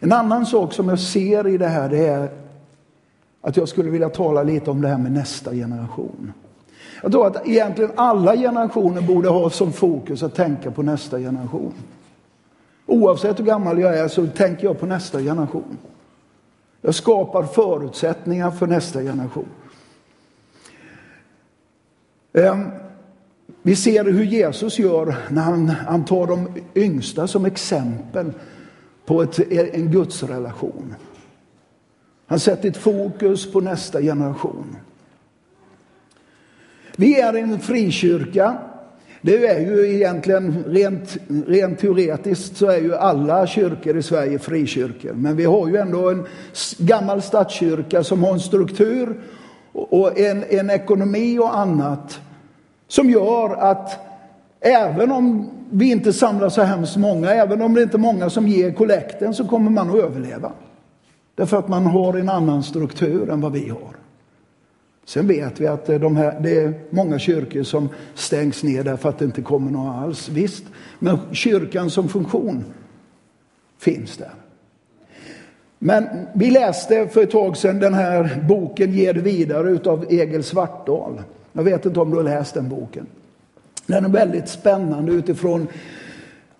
[0.00, 2.30] En annan sak som jag ser i det här det är
[3.40, 6.32] att jag skulle vilja tala lite om det här med nästa generation.
[7.02, 11.72] Jag tror att egentligen alla generationer borde ha som fokus att tänka på nästa generation.
[12.86, 15.78] Oavsett hur gammal jag är så tänker jag på nästa generation.
[16.80, 19.48] Jag skapar förutsättningar för nästa generation.
[22.32, 22.70] Ehm,
[23.62, 28.32] vi ser hur Jesus gör när han, han tar de yngsta som exempel
[29.06, 30.94] på ett, en gudsrelation.
[32.26, 34.76] Han sätter ett fokus på nästa generation.
[36.96, 38.56] Vi är en frikyrka.
[39.20, 45.12] Det är ju egentligen rent, rent teoretiskt så är ju alla kyrkor i Sverige frikyrkor.
[45.12, 46.26] Men vi har ju ändå en
[46.78, 49.20] gammal statskyrka som har en struktur
[49.72, 52.20] och en, en ekonomi och annat
[52.88, 53.98] som gör att
[54.60, 58.48] även om vi inte samlar så hemskt många, även om det inte är många som
[58.48, 60.52] ger kollekten så kommer man att överleva.
[61.34, 64.05] Därför att man har en annan struktur än vad vi har.
[65.06, 69.08] Sen vet vi att eh, de här, det är många kyrkor som stängs ner därför
[69.08, 70.28] att det inte kommer några alls.
[70.28, 70.64] Visst,
[70.98, 72.64] men kyrkan som funktion
[73.78, 74.30] finns där.
[75.78, 80.44] Men vi läste för ett tag sedan den här boken Ge det vidare utav Egil
[80.44, 81.22] Svartdal.
[81.52, 83.06] Jag vet inte om du har läst den boken.
[83.86, 85.68] Den är väldigt spännande utifrån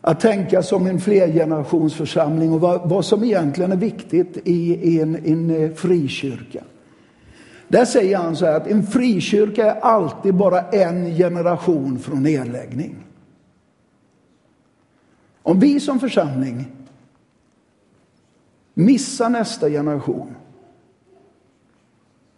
[0.00, 5.50] att tänka som en flergenerationsförsamling och vad, vad som egentligen är viktigt i, en, en
[5.50, 6.62] eh, frikyrka.
[7.68, 12.96] Där säger han så här att en frikyrka är alltid bara en generation från nedläggning.
[15.42, 16.72] Om vi som församling
[18.74, 20.34] missar nästa generation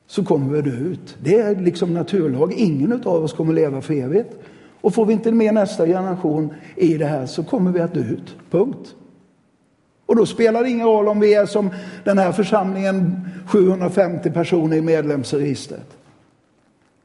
[0.06, 1.16] så kommer vi dö ut.
[1.22, 2.52] Det är liksom naturlag.
[2.52, 4.34] Ingen av oss kommer leva för evigt.
[4.80, 8.00] Och får vi inte med nästa generation i det här så kommer vi att dö
[8.00, 8.36] ut.
[8.50, 8.94] Punkt.
[10.08, 11.70] Och då spelar det ingen roll om vi är som
[12.04, 15.96] den här församlingen 750 personer i medlemsregistret.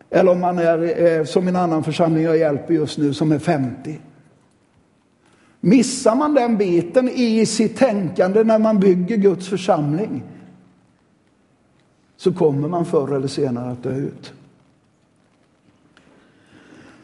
[0.09, 3.39] Eller om man är eh, som en annan församling jag hjälper just nu som är
[3.39, 3.99] 50.
[5.59, 10.23] Missar man den biten i sitt tänkande när man bygger Guds församling
[12.17, 14.33] så kommer man förr eller senare att dö ut.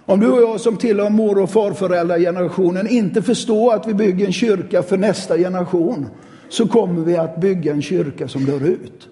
[0.09, 4.33] Om du och jag som tillhör mor och farföräldragenerationen inte förstår att vi bygger en
[4.33, 6.07] kyrka för nästa generation
[6.49, 9.09] så kommer vi att bygga en kyrka som dör ut.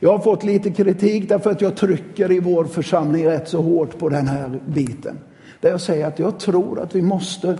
[0.00, 3.98] Jag har fått lite kritik därför att jag trycker i vår församling rätt så hårt
[3.98, 5.18] på den här biten.
[5.60, 7.58] Där jag säger att jag tror att vi måste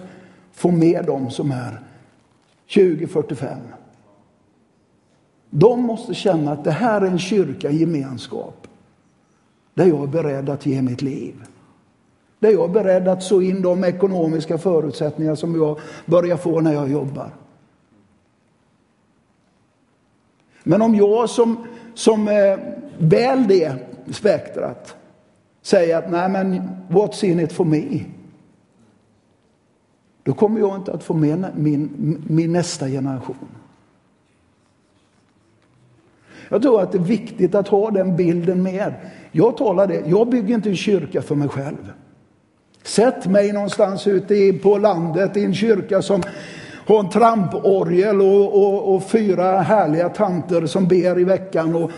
[0.53, 1.81] få med dem som är
[2.75, 3.59] 2045.
[5.51, 8.67] De måste känna att det här är en kyrka, en gemenskap.
[9.75, 11.35] Där jag är beredd att ge mitt liv.
[12.39, 16.73] Där jag är beredd att så in de ekonomiska förutsättningar som jag börjar få när
[16.73, 17.31] jag jobbar.
[20.63, 22.59] Men om jag som, som eh,
[22.99, 23.75] väl det
[24.11, 24.97] spektrat
[25.63, 28.05] säger att nej men what's in it for me?
[30.23, 31.91] Då kommer jag inte att få med min,
[32.29, 33.49] min nästa generation.
[36.49, 38.95] Jag tror att det är viktigt att ha den bilden med.
[39.33, 41.93] Jag talar det, jag bygger inte en kyrka för mig själv.
[42.83, 46.23] Sätt mig någonstans ute på landet i en kyrka som
[46.87, 51.75] har en tramporgel och, och, och fyra härliga tanter som ber i veckan.
[51.75, 51.91] Och,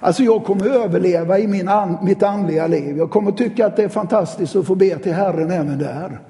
[0.00, 2.98] alltså jag kommer överleva i min an, mitt andliga liv.
[2.98, 6.20] Jag kommer tycka att det är fantastiskt att få be till Herren även där.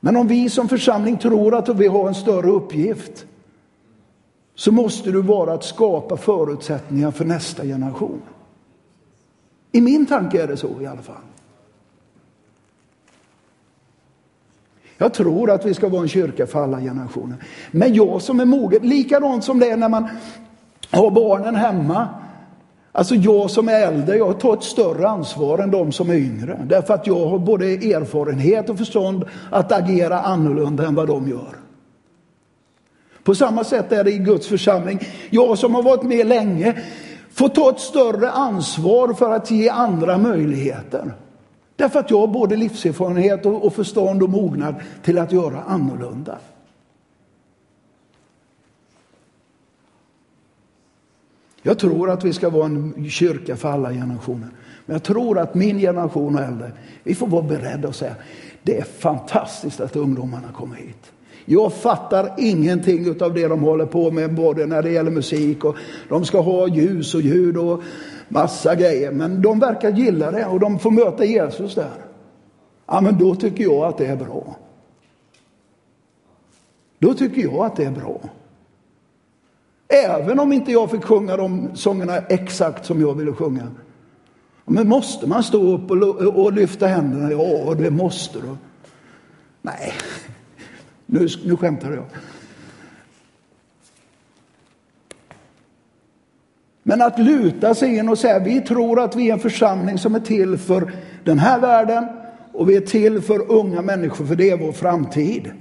[0.00, 3.26] Men om vi som församling tror att vi har en större uppgift
[4.54, 8.22] så måste det vara att skapa förutsättningar för nästa generation.
[9.72, 11.16] I min tanke är det så i alla fall.
[14.98, 17.36] Jag tror att vi ska vara en kyrka för alla generationer.
[17.70, 20.08] Men jag som är mogen, likadant som det är när man
[20.90, 22.08] har barnen hemma.
[22.92, 26.66] Alltså jag som är äldre, jag tar ett större ansvar än de som är yngre.
[26.68, 31.56] Därför att jag har både erfarenhet och förstånd att agera annorlunda än vad de gör.
[33.24, 35.00] På samma sätt är det i Guds församling.
[35.30, 36.82] Jag som har varit med länge
[37.34, 41.14] Få ta ett större ansvar för att ge andra möjligheter.
[41.76, 46.38] Därför att jag har både livserfarenhet och förstånd och mognad till att göra annorlunda.
[51.62, 54.48] Jag tror att vi ska vara en kyrka för alla generationer.
[54.86, 58.14] Men jag tror att min generation och äldre, vi får vara beredda att säga
[58.62, 61.12] det är fantastiskt att ungdomarna kommer hit.
[61.52, 65.76] Jag fattar ingenting av det de håller på med, både när det gäller musik och
[66.08, 67.82] de ska ha ljus och ljud och
[68.28, 69.12] massa grejer.
[69.12, 71.90] Men de verkar gilla det och de får möta Jesus där.
[72.86, 74.56] Ja, men då tycker jag att det är bra.
[76.98, 78.20] Då tycker jag att det är bra.
[79.88, 83.68] Även om inte jag fick sjunga de sångerna exakt som jag ville sjunga.
[84.64, 85.90] Men måste man stå upp
[86.36, 87.32] och, lyfta händerna?
[87.32, 88.56] Ja, det måste du.
[89.62, 89.92] Nej,
[91.12, 92.04] nu, nu skämtar jag.
[96.82, 100.14] Men att luta sig in och säga vi tror att vi är en församling som
[100.14, 100.92] är till för
[101.24, 102.06] den här världen
[102.52, 105.52] och vi är till för unga människor för det är vår framtid.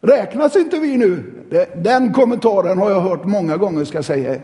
[0.00, 1.32] Räknas inte vi nu?
[1.76, 4.40] Den kommentaren har jag hört många gånger ska jag säga.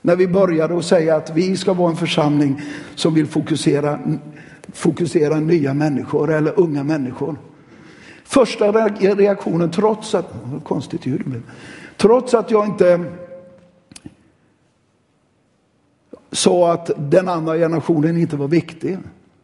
[0.00, 2.60] När vi började att säga att vi ska vara en församling
[2.94, 3.98] som vill fokusera,
[4.72, 7.36] fokusera nya människor eller unga människor.
[8.24, 10.32] Första reaktionen, trots att,
[10.64, 11.42] konstigt ljud blev,
[11.96, 13.04] trots att jag inte
[16.32, 18.98] sa att den andra generationen inte var viktig,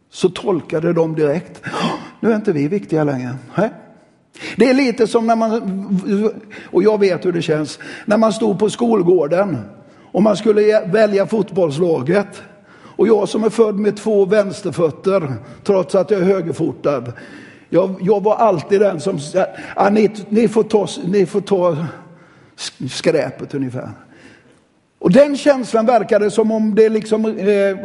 [0.09, 1.61] så tolkade de direkt,
[2.19, 3.35] nu är inte vi viktiga längre.
[4.55, 5.51] Det är lite som när man,
[6.71, 9.57] och jag vet hur det känns, när man stod på skolgården
[10.11, 12.41] och man skulle välja fotbollslaget.
[12.99, 15.33] Och jag som är född med två vänsterfötter,
[15.63, 17.13] trots att jag är högerfotad,
[17.69, 21.77] jag, jag var alltid den som sa, ah, ni, ni, får ta, ni får ta
[22.89, 23.89] skräpet ungefär.
[24.99, 27.77] Och den känslan verkade som om det liksom eh,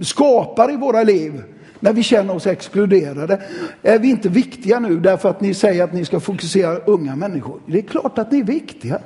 [0.00, 1.42] skapar i våra liv
[1.80, 3.42] när vi känner oss exkluderade.
[3.82, 7.60] Är vi inte viktiga nu därför att ni säger att ni ska fokusera unga människor?
[7.66, 9.00] Det är klart att ni är viktiga.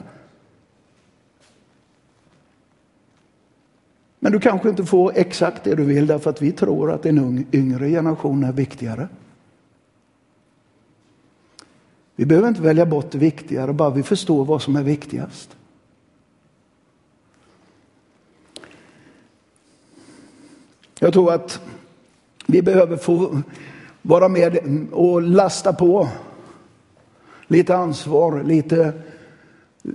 [4.21, 7.47] Men du kanske inte får exakt det du vill därför att vi tror att en
[7.53, 9.09] yngre generation är viktigare.
[12.17, 15.57] Vi behöver inte välja bort det viktigare, bara vi förstår vad som är viktigast.
[21.01, 21.61] Jag tror att
[22.47, 23.43] vi behöver få
[24.03, 24.59] vara med
[24.93, 26.09] och lasta på
[27.47, 28.93] lite ansvar, lite,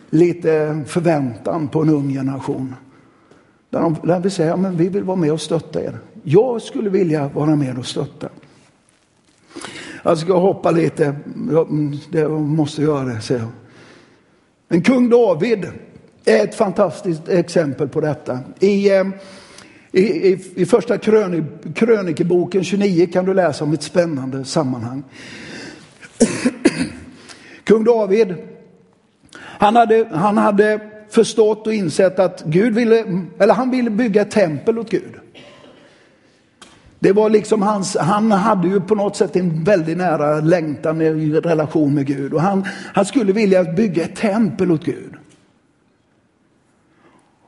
[0.10, 2.76] lite förväntan på en ung generation.
[3.74, 6.00] Där, de, där vi säger att vi vill vara med och stötta er.
[6.24, 8.30] Jag skulle vilja vara med och stötta.
[10.04, 11.16] Jag ska hoppa lite.
[11.36, 13.50] Mm, jag måste göra det, säger jag.
[14.68, 15.68] Men kung David
[16.26, 18.40] är ett fantastiskt exempel på detta.
[18.60, 19.04] I, eh,
[19.92, 21.44] i, i, i första krönik,
[21.76, 25.04] krönikeboken 29 kan du läsa om ett spännande sammanhang.
[27.64, 28.36] Kung David,
[29.36, 33.06] han hade, han hade förstått och insett att Gud ville,
[33.40, 35.16] eller han ville bygga ett tempel åt Gud.
[37.00, 41.32] Det var liksom hans, han hade ju på något sätt en väldigt nära längtan i
[41.32, 45.14] relation med Gud och han, han skulle vilja bygga ett tempel åt Gud.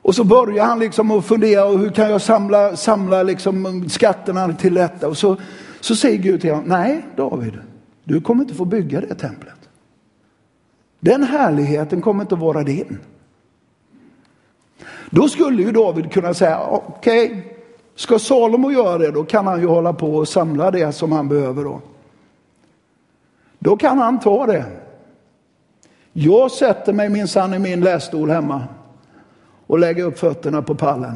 [0.01, 4.74] Och så börjar han liksom att fundera, hur kan jag samla, samla liksom skatterna till
[4.74, 5.07] detta?
[5.07, 5.38] Och så,
[5.80, 7.53] så säger Gud till honom, nej David,
[8.03, 9.70] du kommer inte få bygga det templet.
[10.99, 12.97] Den härligheten kommer inte att vara din.
[15.10, 17.41] Då skulle ju David kunna säga, okej, okay,
[17.95, 21.28] ska Salomo göra det, då kan han ju hålla på och samla det som han
[21.28, 21.82] behöver då.
[23.60, 24.66] Då kan han ta det.
[26.14, 28.64] Jag sätter mig minsann i min lässtol hemma
[29.68, 31.16] och lägger upp fötterna på pallen.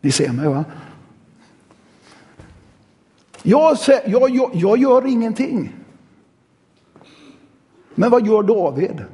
[0.00, 0.64] Ni ser mig va?
[3.42, 3.76] Jag,
[4.06, 5.72] jag, jag, jag gör ingenting.
[7.94, 9.04] Men vad gör David?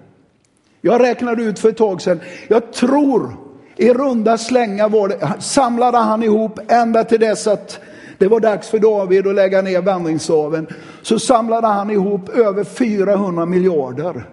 [0.80, 2.20] Jag räknade ut för ett tag sedan.
[2.48, 3.36] Jag tror
[3.76, 7.80] i runda slängar var det, samlade han ihop ända till dess att
[8.18, 10.66] det var dags för David att lägga ner vandringsstaven.
[11.02, 14.24] Så samlade han ihop över 400 miljarder.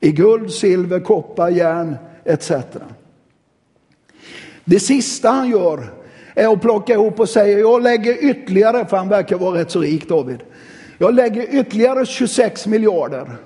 [0.00, 2.50] I guld, silver, koppar, järn etc.
[4.64, 5.92] Det sista han gör
[6.34, 9.80] är att plocka ihop och säga jag lägger ytterligare, för han verkar vara rätt så
[9.80, 10.42] rik David.
[10.98, 13.36] Jag lägger ytterligare 26 miljarder.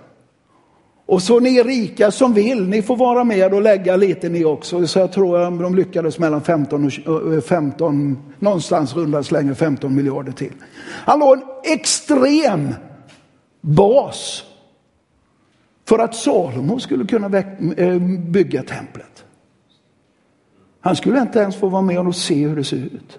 [1.11, 4.87] Och så ni rika som vill, ni får vara med och lägga lite ni också.
[4.87, 9.95] Så jag tror att de lyckades mellan 15 och 15, eh, någonstans runda slängar 15
[9.95, 10.53] miljarder till.
[10.83, 12.75] Han la en extrem
[13.61, 14.45] bas
[15.89, 17.39] för att Salomo skulle kunna
[17.77, 17.99] eh,
[18.29, 19.25] bygga templet.
[20.81, 23.19] Han skulle inte ens få vara med och se hur det ser ut.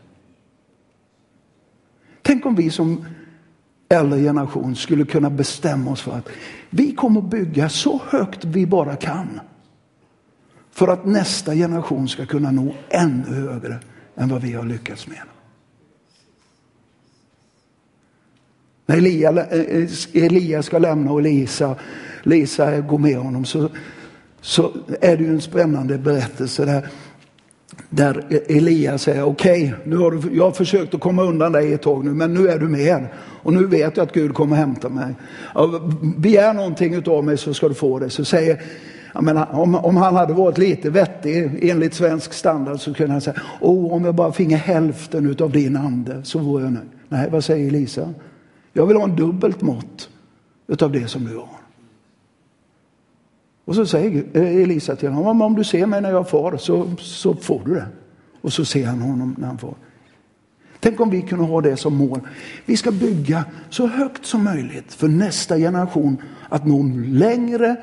[2.21, 3.05] Tänk om vi som
[3.91, 6.29] äldre generation skulle kunna bestämma oss för att
[6.69, 9.39] vi kommer bygga så högt vi bara kan.
[10.71, 13.79] För att nästa generation ska kunna nå ännu högre
[14.15, 15.21] än vad vi har lyckats med.
[18.85, 21.75] När Elia, eh, eh, Elia ska lämna och Lisa,
[22.23, 23.69] Lisa går med honom så,
[24.41, 24.71] så
[25.01, 26.87] är det ju en spännande berättelse där,
[27.89, 31.73] där Elia säger okej, okay, nu har du, jag har försökt att komma undan dig
[31.73, 33.07] ett tag nu men nu är du med.
[33.43, 35.15] Och nu vet jag att Gud kommer hämta mig.
[36.17, 38.09] Begär någonting av mig så ska du få det.
[38.09, 38.61] Så säger,
[39.21, 43.41] menar, om, om han hade varit lite vettig enligt svensk standard så kunde han säga,
[43.61, 46.89] oh, om jag bara finge hälften av din ande så vore jag nöjd.
[47.09, 48.13] Nej, vad säger Elisa?
[48.73, 50.09] Jag vill ha en dubbelt mått
[50.67, 51.60] utav det som du har.
[53.65, 56.91] Och så säger eh, Elisa till honom, om du ser mig när jag far så,
[56.99, 57.87] så får du det.
[58.41, 59.75] Och så ser han honom när han far.
[60.79, 62.19] Tänk om vi kunde ha det som mål.
[62.65, 66.17] Vi ska bygga så högt som möjligt för nästa generation
[66.49, 67.75] att nå längre,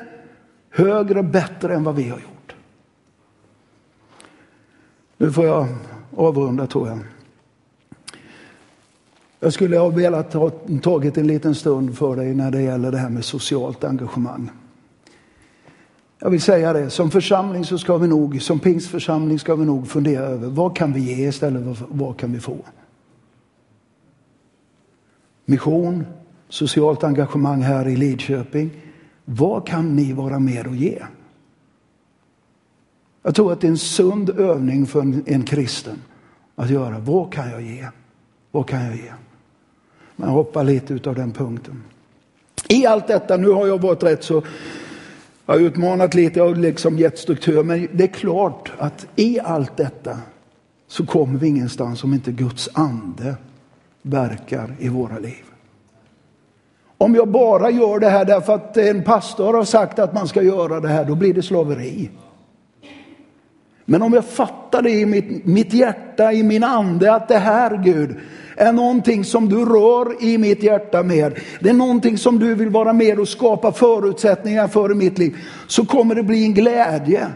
[0.70, 2.54] högre, bättre än vad vi har gjort.
[5.16, 5.66] Nu får jag
[6.16, 6.98] avrunda tror jag.
[9.40, 10.50] Jag skulle ha velat ha
[10.82, 14.50] tagit en liten stund för dig när det gäller det här med socialt engagemang.
[16.18, 19.88] Jag vill säga det, som församling så ska vi nog, som pingstförsamling ska vi nog
[19.88, 22.56] fundera över vad kan vi ge istället för vad kan vi få?
[25.48, 26.06] mission,
[26.48, 28.70] socialt engagemang här i Lidköping.
[29.24, 31.02] Vad kan ni vara med och ge?
[33.22, 36.02] Jag tror att det är en sund övning för en, en kristen
[36.54, 36.98] att göra.
[36.98, 37.86] Vad kan jag ge?
[38.50, 39.12] Vad kan jag ge?
[40.16, 41.82] Man hoppar lite utav den punkten.
[42.68, 44.42] I allt detta, nu har jag varit rätt så,
[45.48, 49.76] jag har utmanat lite och liksom gett struktur, men det är klart att i allt
[49.76, 50.18] detta
[50.88, 53.36] så kommer vi ingenstans om inte Guds ande
[54.02, 55.44] verkar i våra liv.
[56.98, 60.42] Om jag bara gör det här därför att en pastor har sagt att man ska
[60.42, 62.10] göra det här, då blir det slaveri.
[63.90, 67.82] Men om jag fattar det i mitt, mitt hjärta, i min ande, att det här
[67.84, 68.16] Gud
[68.56, 71.38] är någonting som du rör i mitt hjärta med.
[71.60, 75.36] Det är någonting som du vill vara med och skapa förutsättningar för i mitt liv.
[75.66, 77.28] Så kommer det bli en glädje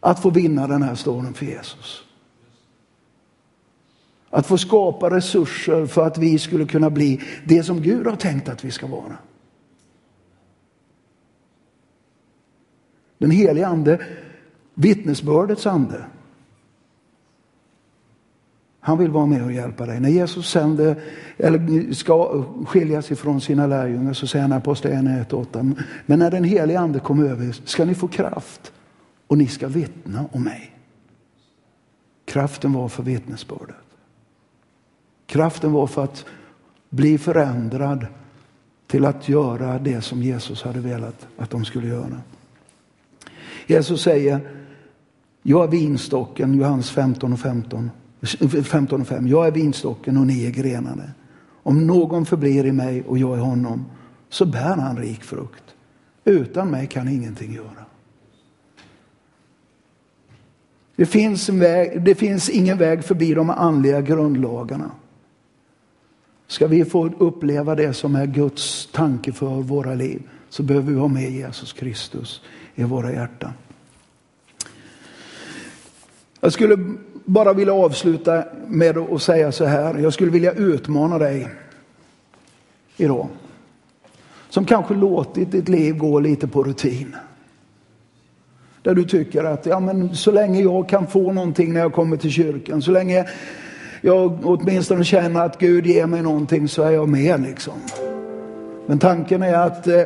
[0.00, 2.02] att få vinna den här stormen för Jesus.
[4.30, 8.48] Att få skapa resurser för att vi skulle kunna bli det som Gud har tänkt
[8.48, 9.16] att vi ska vara.
[13.18, 13.98] Den heliga ande,
[14.74, 16.04] vittnesbördets ande.
[18.80, 20.00] Han vill vara med och hjälpa dig.
[20.00, 20.96] När Jesus sände,
[21.36, 25.82] eller ska skiljas ifrån sina lärjungar så säger han i Apostlagärningarna 1.8.
[26.06, 28.72] Men när den helige ande kommer över ska ni få kraft
[29.26, 30.70] och ni ska vittna om mig.
[32.24, 33.76] Kraften var för vittnesbördet.
[35.26, 36.24] Kraften var för att
[36.90, 38.06] bli förändrad
[38.86, 42.20] till att göra det som Jesus hade velat att de skulle göra.
[43.66, 44.40] Jesus säger,
[45.46, 47.90] jag är vinstocken, Johannes 15 och 15.
[48.64, 49.28] 15 och 5.
[49.28, 51.02] Jag är vinstocken och ni är grenarna.
[51.62, 53.84] Om någon förblir i mig och jag i honom
[54.28, 55.64] så bär han rik frukt.
[56.24, 57.84] Utan mig kan ingenting göra.
[60.96, 64.90] Det finns, väg, det finns ingen väg förbi de andliga grundlagarna.
[66.46, 70.98] Ska vi få uppleva det som är Guds tanke för våra liv så behöver vi
[70.98, 72.42] ha med Jesus Kristus
[72.74, 73.52] i våra hjärtan.
[76.44, 76.76] Jag skulle
[77.24, 79.98] bara vilja avsluta med att säga så här.
[79.98, 81.48] Jag skulle vilja utmana dig
[82.96, 83.28] idag.
[84.48, 87.16] Som kanske låtit ditt liv gå lite på rutin.
[88.82, 92.16] Där du tycker att ja, men så länge jag kan få någonting när jag kommer
[92.16, 93.28] till kyrkan, så länge
[94.00, 97.74] jag åtminstone känner att Gud ger mig någonting så är jag med liksom.
[98.86, 100.02] Men tanken är att eh,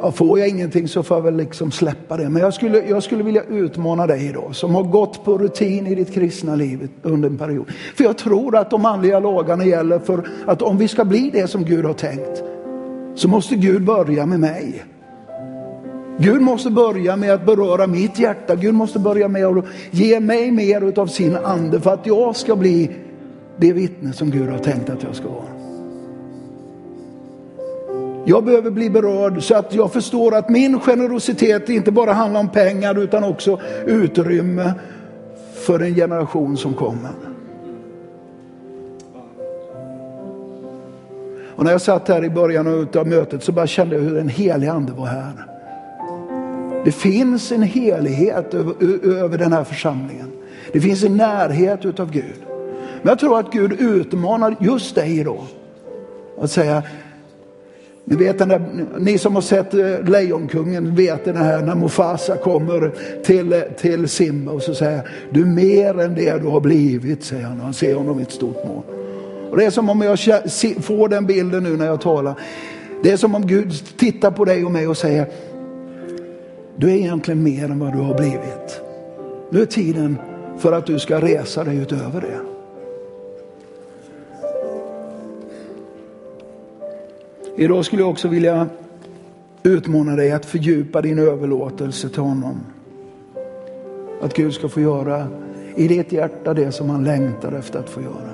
[0.00, 2.28] ja, får jag ingenting så får jag väl liksom släppa det.
[2.28, 5.94] Men jag skulle, jag skulle vilja utmana dig idag som har gått på rutin i
[5.94, 7.66] ditt kristna liv under en period.
[7.96, 11.46] För jag tror att de andliga lagarna gäller för att om vi ska bli det
[11.46, 12.42] som Gud har tänkt
[13.14, 14.84] så måste Gud börja med mig.
[16.20, 18.54] Gud måste börja med att beröra mitt hjärta.
[18.54, 22.56] Gud måste börja med att ge mig mer av sin ande för att jag ska
[22.56, 22.90] bli
[23.56, 25.57] det vittne som Gud har tänkt att jag ska vara.
[28.28, 32.48] Jag behöver bli berörd så att jag förstår att min generositet inte bara handlar om
[32.48, 34.72] pengar utan också utrymme
[35.54, 37.10] för en generation som kommer.
[41.56, 44.28] Och när jag satt här i början av mötet så bara kände jag hur en
[44.28, 45.32] helig ande var här.
[46.84, 48.74] Det finns en helighet över,
[49.22, 50.30] över den här församlingen.
[50.72, 52.44] Det finns en närhet utav Gud.
[53.02, 55.44] Men jag tror att Gud utmanar just dig idag.
[56.40, 56.82] Att säga,
[58.10, 58.62] ni, vet den där,
[58.98, 62.92] ni som har sett eh, Lejonkungen vet den här när Mufasa kommer
[63.24, 67.24] till, eh, till Simba och så säger du är mer än det du har blivit,
[67.24, 67.60] säger han.
[67.60, 68.82] Han ser honom i ett stort mål.
[69.50, 70.18] Och det är som om jag
[70.80, 72.34] får den bilden nu när jag talar.
[73.02, 75.26] Det är som om Gud tittar på dig och mig och säger
[76.76, 78.80] du är egentligen mer än vad du har blivit.
[79.50, 80.16] Nu är tiden
[80.58, 82.47] för att du ska resa dig utöver det.
[87.60, 88.68] Idag skulle jag också vilja
[89.62, 92.60] utmana dig att fördjupa din överlåtelse till honom.
[94.22, 95.26] Att Gud ska få göra
[95.76, 98.30] i ditt hjärta det som han längtar efter att få göra.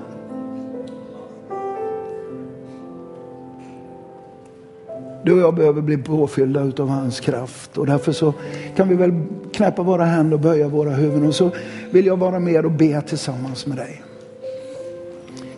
[5.25, 8.35] Du och jag behöver bli påfyllda av hans kraft och därför så
[8.77, 9.13] kan vi väl
[9.53, 11.51] knäppa våra händer och böja våra huvuden och så
[11.91, 14.03] vill jag vara med och be tillsammans med dig.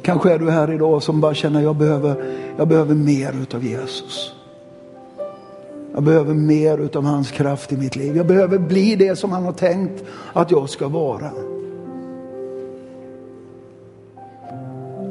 [0.07, 2.15] Kanske är du här idag som bara känner jag behöver,
[2.57, 4.35] jag behöver mer utav Jesus.
[5.95, 8.17] Jag behöver mer utav hans kraft i mitt liv.
[8.17, 11.31] Jag behöver bli det som han har tänkt att jag ska vara.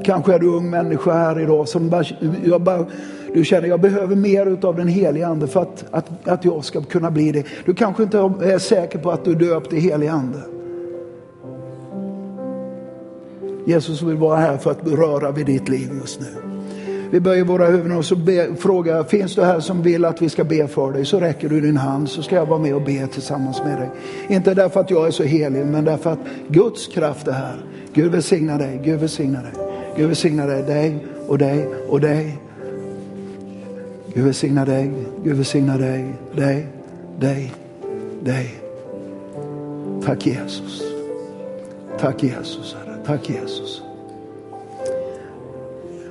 [0.04, 2.04] Kanske är du ung människa här idag som bara,
[2.46, 2.86] jag bara
[3.34, 6.82] du känner jag behöver mer utav den helige ande för att, att, att jag ska
[6.82, 7.44] kunna bli det.
[7.66, 10.40] Du kanske inte är säker på att du är döpt i helig ande.
[13.66, 16.28] Jesus vill vara här för att röra vid ditt liv just nu.
[17.12, 20.30] Vi böjer våra huvuden och så be, frågar finns du här som vill att vi
[20.30, 21.06] ska be för dig?
[21.06, 23.90] Så räcker du din hand så ska jag vara med och be tillsammans med dig.
[24.28, 27.56] Inte därför att jag är så helig, men därför att Guds kraft är här.
[27.94, 29.52] Gud välsigna dig, Gud välsigna dig.
[29.98, 32.38] Gud välsigna dig, dig och dig och dig.
[34.14, 34.92] Gud välsigna dig,
[35.24, 36.68] Gud välsigna dig, dig,
[37.20, 37.54] dig,
[38.24, 38.56] dig.
[40.06, 40.84] Tack Jesus.
[42.00, 42.85] Tack Jesus, Herre.
[43.06, 43.82] Tack Jesus.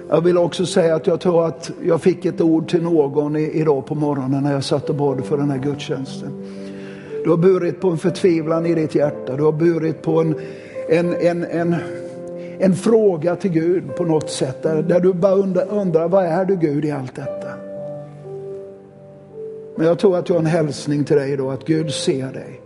[0.09, 3.86] Jag vill också säga att jag tror att jag fick ett ord till någon idag
[3.86, 6.30] på morgonen när jag satt och bad för den här gudstjänsten.
[7.24, 9.36] Du har burit på en förtvivlan i ditt hjärta.
[9.36, 10.34] Du har burit på en,
[10.88, 11.76] en, en, en,
[12.59, 14.62] en fråga till Gud på något sätt.
[14.62, 17.49] Där, där du bara undrar, undrar, vad är du Gud i allt detta?
[19.76, 22.61] Men jag tror att jag har en hälsning till dig idag, att Gud ser dig.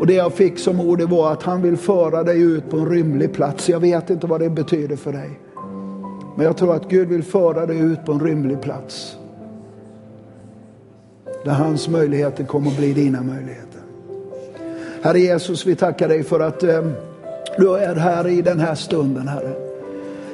[0.00, 2.90] Och det jag fick som ord var att han vill föra dig ut på en
[2.90, 3.68] rymlig plats.
[3.68, 5.40] Jag vet inte vad det betyder för dig.
[6.36, 9.16] Men jag tror att Gud vill föra dig ut på en rymlig plats.
[11.44, 13.80] Där hans möjligheter kommer att bli dina möjligheter.
[15.02, 16.86] Herre Jesus, vi tackar dig för att eh,
[17.58, 19.52] du är här i den här stunden, Herre.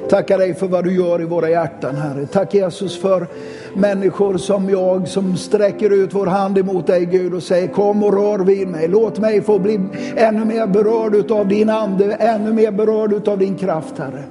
[0.09, 2.27] Tackar dig för vad du gör i våra hjärtan, Herre.
[2.27, 3.27] Tack Jesus för
[3.77, 8.13] människor som jag som sträcker ut vår hand emot dig Gud och säger kom och
[8.13, 8.87] rör vid mig.
[8.87, 9.79] Låt mig få bli
[10.15, 14.23] ännu mer berörd av din ande, ännu mer berörd av din kraft, Herre.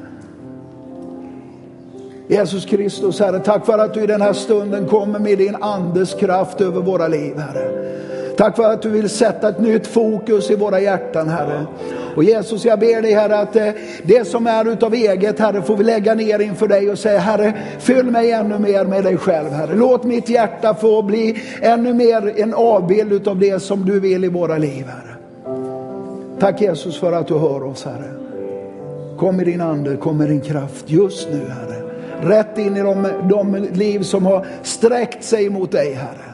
[2.29, 6.15] Jesus Kristus, Herre, tack för att du i den här stunden kommer med din andes
[6.15, 7.97] kraft över våra liv, Herre.
[8.37, 11.67] Tack för att du vill sätta ett nytt fokus i våra hjärtan, Herre.
[12.17, 13.69] Och Jesus, jag ber dig Herre att eh,
[14.03, 17.55] det som är utav eget, Herre, får vi lägga ner inför dig och säga, Herre,
[17.79, 19.75] fyll mig ännu mer med dig själv, Herre.
[19.75, 24.29] Låt mitt hjärta få bli ännu mer en avbild utav det som du vill i
[24.29, 25.17] våra liv, Herre.
[26.39, 28.11] Tack Jesus för att du hör oss, Herre.
[29.19, 31.83] Kom med din ande, kom med din kraft just nu, Herre.
[32.23, 36.26] Rätt in i de, de liv som har sträckt sig mot dig, Herre.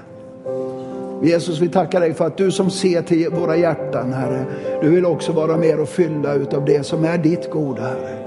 [1.23, 4.45] Jesus, vi tackar dig för att du som ser till våra hjärtan, Herre,
[4.83, 8.19] du vill också vara med och fylla utav det som är ditt goda, Herre.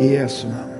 [0.00, 0.75] I Jesu namn.